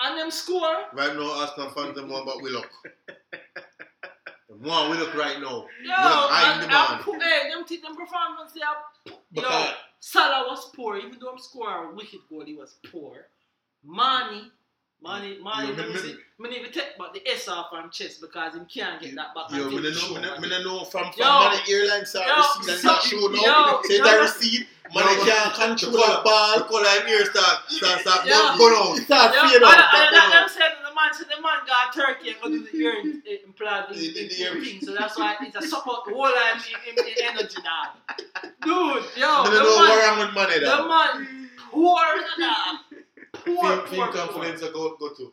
[0.00, 0.84] and them score.
[0.92, 2.70] Right now, Arsenal fans them one about Willock.
[4.60, 5.66] One Willock right now.
[5.82, 6.98] Yo, Willock and, the man.
[7.02, 9.16] pu- hey, them t- them performance they are.
[9.32, 13.26] Yo, Salah was poor, even though him score a wicked goal, he was poor.
[13.86, 14.50] Mané,
[15.04, 16.18] Mané, Mané Yo, me- lose me- it.
[16.36, 19.32] Me need to take back the S off from chest because him can't get that
[19.36, 19.50] back.
[19.52, 21.24] Yo, until me no know, me me no know from from Yo.
[21.30, 23.80] money airline side Yo, receipt and so- that show now.
[23.84, 26.58] Say yo, that receipt, money No, can't The control the ball.
[26.58, 28.56] the color and ear start, start, start, Yeah.
[28.58, 28.98] burn out.
[28.98, 29.70] It start Yeah, fade and, out.
[29.74, 30.50] and, start and burn them out.
[30.50, 33.22] said the man said the man got turkey and go do the ear eh, im-
[33.46, 34.80] implant in, The- the- in, the ear- thing.
[34.82, 37.94] So that's why it's a support the whole line in, in, in energy dog.
[38.66, 42.02] Dude, yo, Me the no know man, wrong with money the man poor
[42.38, 42.76] dog.
[43.44, 45.32] Poor, Feel, poor, feel confidence to go, go to.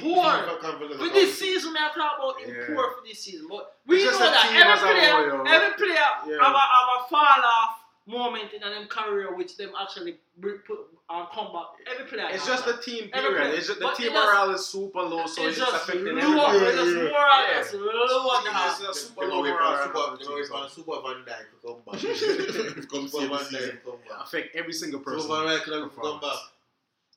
[0.00, 0.24] Poor.
[0.60, 1.44] Feel For this go.
[1.46, 2.74] season, we are talking about Yeah.
[2.74, 3.46] poor for this season.
[3.48, 6.44] But we It's know that team as a every player, whole, every player Yeah.
[6.44, 10.60] have, a, have a fall off moment in them career which them actually put
[11.08, 11.68] on comeback.
[11.90, 12.28] Every player.
[12.32, 12.76] It's just that.
[12.76, 13.54] the team Every period.
[13.54, 15.84] It's just the But team it morale is super low, so it's, it's just just
[15.88, 16.58] affecting low, everybody.
[16.58, 17.08] it's just Yeah, yeah.
[17.08, 17.60] moral, Yeah.
[17.60, 18.90] it's low It's down.
[18.90, 19.76] a super Them low away morale.
[19.88, 22.88] from around Super, them away the team, from so Super Van Dijk to come back.
[22.90, 23.60] Come Super see Van the season.
[23.60, 24.20] Dijk to come back.
[24.24, 25.20] affect every single person.
[25.22, 26.38] Super Van Dijk to come back.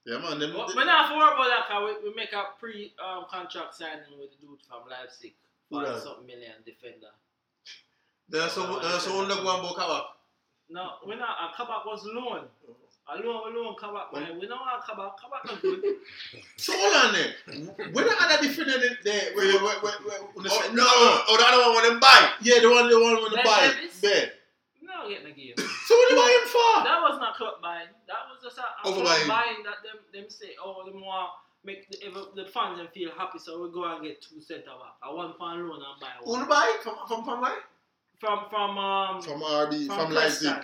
[0.08, 0.40] Yeah, man.
[0.40, 3.76] Them, But we're not worried about that because we, we make a pre um, contract
[3.76, 5.34] signing with the dude from Leipzig
[5.70, 6.02] Who for that?
[6.02, 7.12] something million defender.
[8.30, 10.16] There's some, there's some that go and book out.
[10.70, 11.36] No, we're not.
[11.44, 12.48] A Kabak was loan.
[13.10, 14.40] A loan, we loan Kabak, man.
[14.40, 15.20] We don't want Kabak.
[15.20, 15.84] Kabak not good.
[16.58, 17.88] So hold on there.
[17.92, 21.36] When the other defender there, there where, where, where, where, where, where, Oh, no, oh,
[21.38, 22.32] the other one want them buy.
[22.42, 23.72] Yeah, the one, the one with the Ben buy.
[23.76, 24.00] Davies?
[24.88, 24.96] Bed.
[25.04, 25.54] No, get in the game.
[25.60, 26.72] So what do you buy him for?
[26.88, 27.92] That was not club buying.
[28.08, 29.28] That was just a, a club Overbuying.
[29.28, 31.32] buying that them them say, oh, them want
[31.64, 34.66] make the, ever, the fans them feel happy, so we go and get two centre
[34.80, 34.96] back.
[35.04, 36.40] I one pound loan and buy Who one.
[36.42, 36.78] to buy?
[36.84, 37.60] From, from, from where?
[38.20, 40.56] From from um From RB, from, from Leipzig.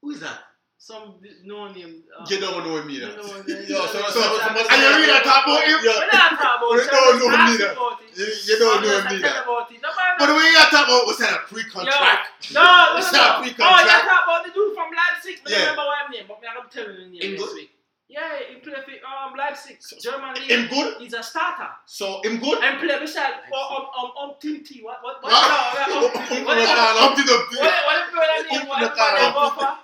[0.00, 0.38] Who is that?
[0.84, 1.16] Some
[1.48, 2.04] no name.
[2.12, 3.16] Uh, You don't know me you that.
[3.16, 5.80] know, they- Yo, so, so, so, they- so, And you really talk about him?
[5.80, 5.96] Yeah.
[5.96, 7.72] We're not talking about You don't know ask me that.
[7.72, 8.12] about it.
[8.20, 9.44] You, you don't know Just me tell that.
[9.48, 9.80] about it.
[9.80, 12.52] Nobody But the way you talk about was that a pre-contract.
[12.52, 13.42] No, no, It's no, not no.
[13.48, 13.64] pre-contract.
[13.64, 15.36] Oh, you talk about the dude from Leipzig.
[15.40, 15.56] I Yeah.
[15.56, 17.54] don't remember what his name, but me, I'm telling you the name Him next good?
[17.56, 17.70] week.
[18.04, 20.52] Yeah, he play for um Leipzig, German league.
[20.52, 21.00] Him good?
[21.00, 21.72] He's a starter.
[21.88, 22.60] So him good?
[22.60, 24.84] And play beside um um um um Tim T.
[24.84, 25.32] What what what?
[25.32, 25.88] Ah.
[25.88, 27.56] no, yeah, um, what what Umpty what Dumpty.
[27.56, 28.68] what what what name?
[28.68, 29.16] What what Nakano.
[29.16, 29.32] name?
[29.32, 29.64] Upper Umpen, um, Umpen Nakano.
[29.64, 29.64] what- up upper Macano.
[29.64, 29.64] Yeah.
[29.64, 29.83] Play beside Upper upper Nakano.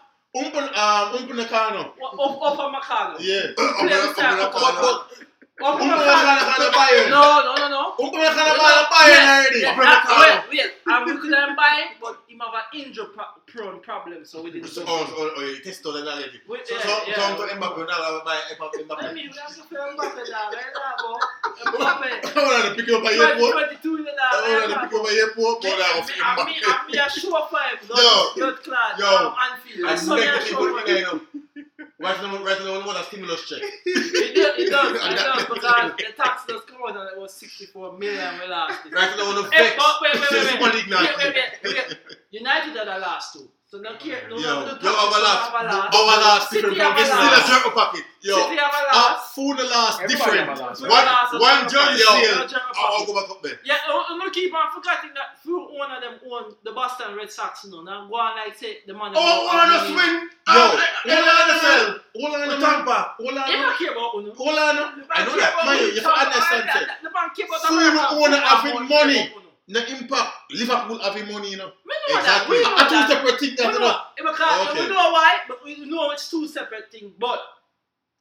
[1.35, 1.93] Macano.
[2.01, 4.53] Or Who knows kind of
[5.61, 7.11] kind of Bayern?
[7.11, 7.83] No, no, no, no.
[7.97, 9.61] Who knows kind of kind of Bayern already?
[9.61, 10.21] Yeah, Upper uh, Mikado.
[10.21, 10.71] wait, wait.
[10.87, 14.51] I'm looking at him buying, but him have an injury pro- prone problem, so we
[14.51, 14.69] didn't.
[14.69, 16.41] So, oh, oh, oh, you test all the knowledge.
[16.49, 17.15] Wait, So, yeah, so, yeah.
[17.17, 19.15] so, I'm talking Mbappe, now I'm buying Mbappe, I Mbappe.
[19.15, 21.13] mean, we have to feel Mbappe now, right now, bro.
[21.71, 22.09] Mbappe.
[22.37, 23.53] I want to pick up my airport.
[23.53, 26.09] 22 in the I want to now, pick up my airport, but I Me, was
[26.09, 27.95] me, I mean, I mean, a show five, Yo.
[27.95, 29.07] no, blood clot, Yo.
[29.07, 29.87] um, Anfield.
[29.87, 31.21] I'm That's only a negative show for five.
[32.01, 32.23] The guy now.
[32.23, 33.63] Right now, right now, I want a stimulus check.
[33.87, 37.35] It does, it does, it does, because the tax does come out and it was
[37.35, 38.93] 64 million we lost it.
[38.93, 39.77] Right now, I want to Hey, vex.
[39.77, 40.75] but wait, wait, wait, Super wait.
[40.75, 41.35] Wait, wait,
[41.65, 41.99] wait, wait.
[42.31, 43.51] United are the last two.
[43.71, 45.95] So no care, no, Yo, no, no, yo, our last, our last.
[45.95, 47.47] our last different have from this still a last.
[47.47, 48.03] jerk pocket.
[48.19, 50.43] Yo, City have a uh, food the last different.
[50.43, 50.81] have a last.
[50.83, 52.51] Food One, last, one so jersey Yo, sale.
[52.75, 53.63] I'll, I'll go back up there.
[53.63, 57.31] Yeah, I'm not keep on forgetting that through one of them own the Boston Red
[57.31, 57.87] Sox, you know.
[57.87, 59.15] Now go on like say the man.
[59.15, 60.27] Oh, one of us win.
[60.27, 60.75] Yo, Ah,
[61.07, 62.01] hold on a second.
[62.19, 62.75] Hold on a With minute.
[62.75, 63.15] Tampa.
[63.23, 64.35] Hold on They a don't care about Uno.
[64.35, 64.83] Hold on a
[65.15, 65.55] I know that.
[65.63, 66.99] Man, you have to understand that.
[67.07, 68.19] The man care about Food America.
[68.19, 69.31] owner Football having don't money.
[69.71, 70.33] No impact.
[70.51, 71.71] Liverpool having money, you know.
[71.87, 72.43] We know that.
[72.49, 72.57] Exactly.
[72.59, 73.09] We know I two that.
[73.11, 73.97] separate things, We know, know.
[74.17, 74.81] because Okay.
[74.83, 77.13] we know why, but we know it's two separate things.
[77.19, 77.41] But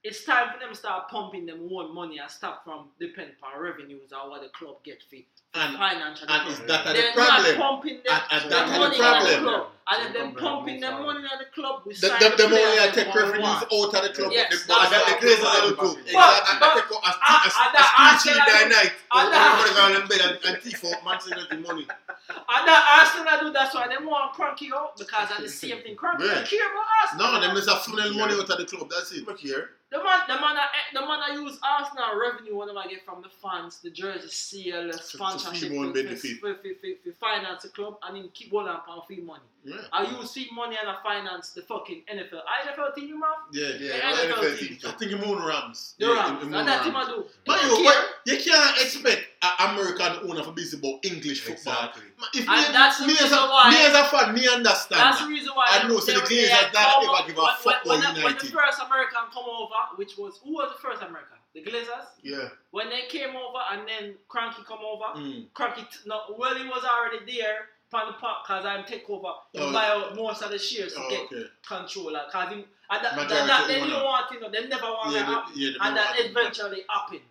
[0.03, 3.59] it's time for them to start pumping them own money and stop from depend on
[3.61, 5.17] revenues or what the club get for
[5.55, 6.29] And, financial.
[6.29, 7.57] and is that a the They're problem?
[7.57, 9.43] not pumping them And, and the that money a the in the problem.
[9.43, 9.67] club.
[9.89, 12.29] And if So them pumping back, them money in the club, we The, sign the,
[12.29, 13.73] the the money I take what we revenues want.
[13.73, 14.29] out of the club.
[14.29, 15.89] Yes, the, that's but I the what- Glazers are what- too.
[15.89, 16.21] but- Exactly.
[16.21, 18.93] Ah, I take out a, I- a, I- a, I- a speech that night.
[19.09, 21.85] I- I'm going to go in bed and, and thief out Man City money.
[22.29, 25.95] And that Arsenal do that's why them want Kroenke out because of the same thing.
[25.97, 26.35] Kroenke Yeah.
[26.35, 27.25] don't care about Arsenal.
[27.33, 28.85] No, them is a funnel money out of the club.
[28.93, 29.25] That's it.
[29.25, 29.71] Look here.
[29.89, 33.23] The man, the man, I, the man I use Arsenal revenue when I get from
[33.23, 34.99] the fans, the jersey sale, the
[35.39, 36.39] sponsorship, fee one for, benefit.
[36.39, 39.43] for, for, for, for finance the club, and then keep one up on fee money.
[39.65, 39.75] Yeah.
[39.91, 42.39] I use fee money and I finance the fucking NFL.
[42.47, 43.29] I NFL team, man.
[43.51, 43.67] Yeah.
[43.79, 44.67] Yeah, Yeah, the NFL NFL team.
[44.77, 44.77] team.
[44.87, 45.95] I think you moon Rams.
[45.99, 46.43] The yeah, Rams.
[46.43, 47.25] you- you And that team I do.
[47.45, 51.41] But They you, don't what, you can't expect an American owner for busy about English
[51.41, 51.91] football.
[51.91, 52.03] Exactly.
[52.39, 54.47] If And me, that's the me, as reason a, why- me as a fan, me
[54.47, 55.25] understand That's that.
[55.27, 57.85] the reason why I know, so the they- Glazers they not come give a fuck
[57.85, 60.79] when, about when, the, when the first American come over, which was who was the
[60.79, 61.35] first American?
[61.55, 62.05] The Glazers.
[62.21, 62.49] Yeah.
[62.71, 65.49] When they came over and then Kroenke come over, Mm.
[65.51, 69.33] Kroenke, t- no, well, he was already there on the park because I'm take over.
[69.51, 69.73] He Oh.
[69.73, 71.45] buy out most of the shares to Oh, get okay.
[71.65, 72.11] control.
[72.11, 72.59] Because him,
[72.91, 75.53] and that, that, that, they don't want it, no, they never want Yeah, that happen.
[75.55, 77.21] yeah, And that eventually happened.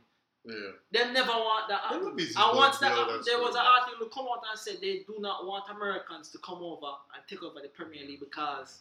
[0.45, 0.73] Yeah.
[0.91, 2.09] They never want that happen.
[2.09, 5.17] And once that yeah, happened, there was an article come out and said they do
[5.21, 8.81] not want Americans to come over and take over the Premier League because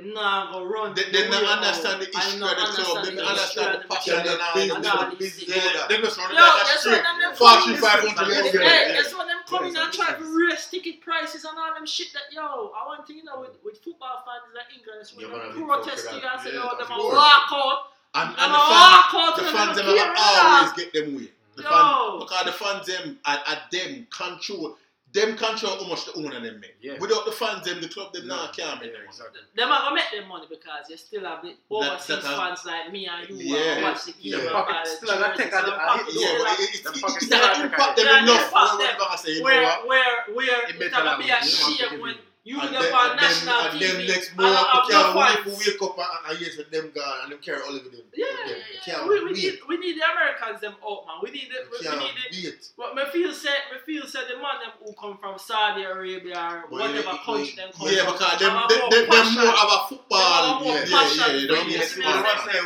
[0.00, 0.94] them not gonna run.
[0.94, 3.04] They, they the don't understand the out and history of the club.
[3.04, 4.76] They don't understand the passion and they the- have.
[4.76, 5.48] and all these things.
[5.50, 6.92] Yeah, they just run Yo, like a that's straight.
[6.94, 8.64] what them them Forty, five hundred years ago.
[8.64, 11.74] Hey, that's what them coming Yeah, and it's try to raise ticket prices and all
[11.74, 12.70] them shit that yo.
[12.76, 15.58] I want to you know with, with football fans in England, it's when You're them
[15.58, 17.14] gonna be protesting fucked and say yo, oh, them of a course.
[17.18, 17.78] walk out,
[18.14, 20.88] And, them and a the fans, the fans them them care will about always get
[20.92, 21.28] them way.
[21.56, 21.70] The Yo.
[21.74, 24.76] fan, because the fans them at, at them control
[25.12, 26.76] them control how much the owner them make.
[26.82, 26.98] Yeah.
[27.00, 29.08] Without the fans them, the club them No, now can't make yeah, them.
[29.08, 29.40] exactly.
[29.56, 32.64] Them are gonna make them money because you still have the overseas that has- fans
[32.66, 33.72] like me and you Yeah.
[33.76, 34.48] and watch the game.
[34.50, 36.14] Pocket and buy the still have that jerseys, take on the- some I pocket hit-
[36.20, 38.06] Yeah, still but have- it, it, Them it, pockets it, still it have impact them
[38.06, 38.28] enough.
[38.28, 38.88] impact What them.
[38.92, 42.14] we're gonna say, you know where where where It it's gonna be a shame when
[42.14, 45.02] give you and them then, on national and TV next and I have you no
[45.04, 45.66] can't wait fans.
[45.66, 47.92] wake up and, and yes, with them gone and them carry all of them.
[48.16, 48.56] Yeah, them.
[48.86, 49.06] yeah, yeah.
[49.08, 51.16] We, we need we need the Americans them out man.
[51.22, 52.70] We need the, we, we need the, wait.
[52.78, 56.64] But me feel say me feel say the man them who come from Saudi Arabia
[56.64, 58.12] or Well, whatever yeah, country them come Yeah, from.
[58.14, 60.40] because them, them, more them, them more of a football.
[60.42, 61.46] Them have more Yeah, passion yeah, yeah.
[61.46, 61.88] For don't it.
[61.88, 62.38] to me But and I that.
[62.38, 62.62] want to say,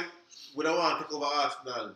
[0.55, 1.87] we don't want to take over Arsenal.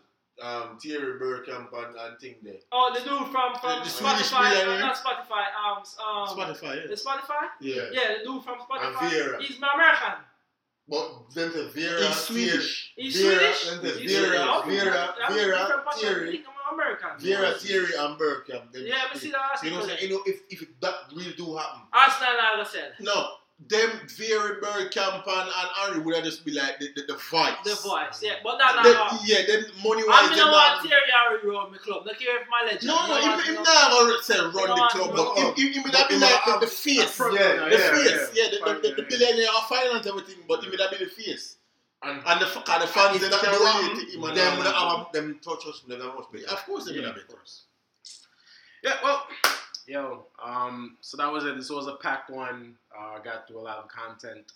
[0.42, 2.60] Um, Thierry Bergkamp and, and thing there.
[2.70, 6.86] Oh, the dude from from The Swedish Spotify, uh, not Spotify, um, um, Spotify, yeah.
[6.88, 7.48] the Spotify.
[7.60, 7.74] yeah.
[7.74, 7.82] Yeah.
[7.92, 9.08] Yeah, the dude from Spotify.
[9.08, 9.40] Vieira.
[9.40, 10.24] He's my American.
[10.88, 12.92] But them to Vera, He's Swedish.
[12.96, 13.70] He's Vera, Swedish.
[13.70, 14.48] them to He's Vera, Swedish.
[14.48, 17.10] Okay, Vera, Vera, different Thierry, American.
[17.18, 18.68] Vieira, Thierry, and Bergkamp.
[18.74, 21.32] Yeah, but see that So you know, article say, you know, if, if that really
[21.32, 22.90] do happen, Arsenal now go sell.
[23.00, 23.28] no,
[23.58, 27.56] them Vieira, Bergkamp, and, and Henry would just be like the, the, the voice.
[27.64, 29.20] The voice, yeah, but that Them- not.
[29.24, 30.76] yeah, them money I wise, mean, them I not.
[30.76, 32.04] want Thierry Henry run my club.
[32.04, 32.84] Look here, if my legend.
[32.86, 35.72] No, no, You him, want- him not gonna say run the club, but him, him,
[35.72, 37.10] him would but be like have- the, the face.
[37.12, 39.08] front Yeah, runner, The yeah, face, yeah, the, the, the, the yeah.
[39.08, 41.56] billionaire of finance everything, but him would be the face.
[42.02, 44.36] and And the, and the fans, if them that can do relate to him and
[44.36, 46.44] them all would have them touch us, them have much better.
[46.52, 47.50] Of course, they would Yeah, have of it.
[48.84, 49.26] Yeah, well,
[49.86, 51.56] yo, um, so that was it.
[51.56, 52.74] This was a packed one.
[52.96, 54.52] Uh, got through a lot of content,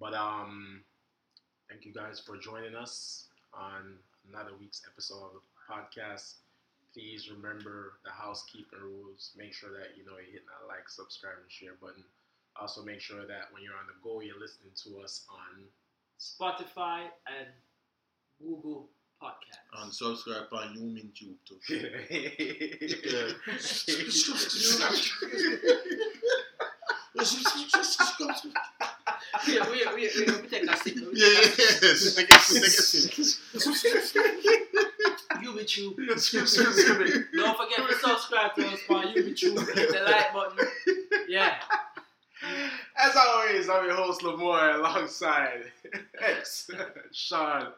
[0.00, 0.82] but um,
[1.68, 3.96] thank you guys for joining us on
[4.28, 6.34] another week's episode of the podcast.
[6.92, 9.32] Please remember the housekeeping rules.
[9.36, 12.04] Make sure that you know you hit that like, subscribe, and share button.
[12.60, 15.64] Also, make sure that when you're on the go, you're listening to us on
[16.20, 17.48] Spotify and
[18.40, 18.88] Google
[19.24, 19.82] podcast.
[19.82, 21.58] And subscribe on Human Tube too.
[29.46, 30.94] Wait, wait, wait, wait, let me take a sip.
[30.96, 32.00] let me Yeah, take a yes.
[32.00, 32.26] sip.
[32.26, 34.24] Take a sip, take a sip.
[35.42, 35.94] You be true.
[35.96, 39.74] Don't forget to subscribe to us on YouTube.
[39.74, 40.66] Hit the like button.
[41.28, 41.56] Yeah.
[42.96, 45.64] As always, I'm your host Lamore alongside
[46.20, 46.70] X,
[47.12, 47.68] Sean,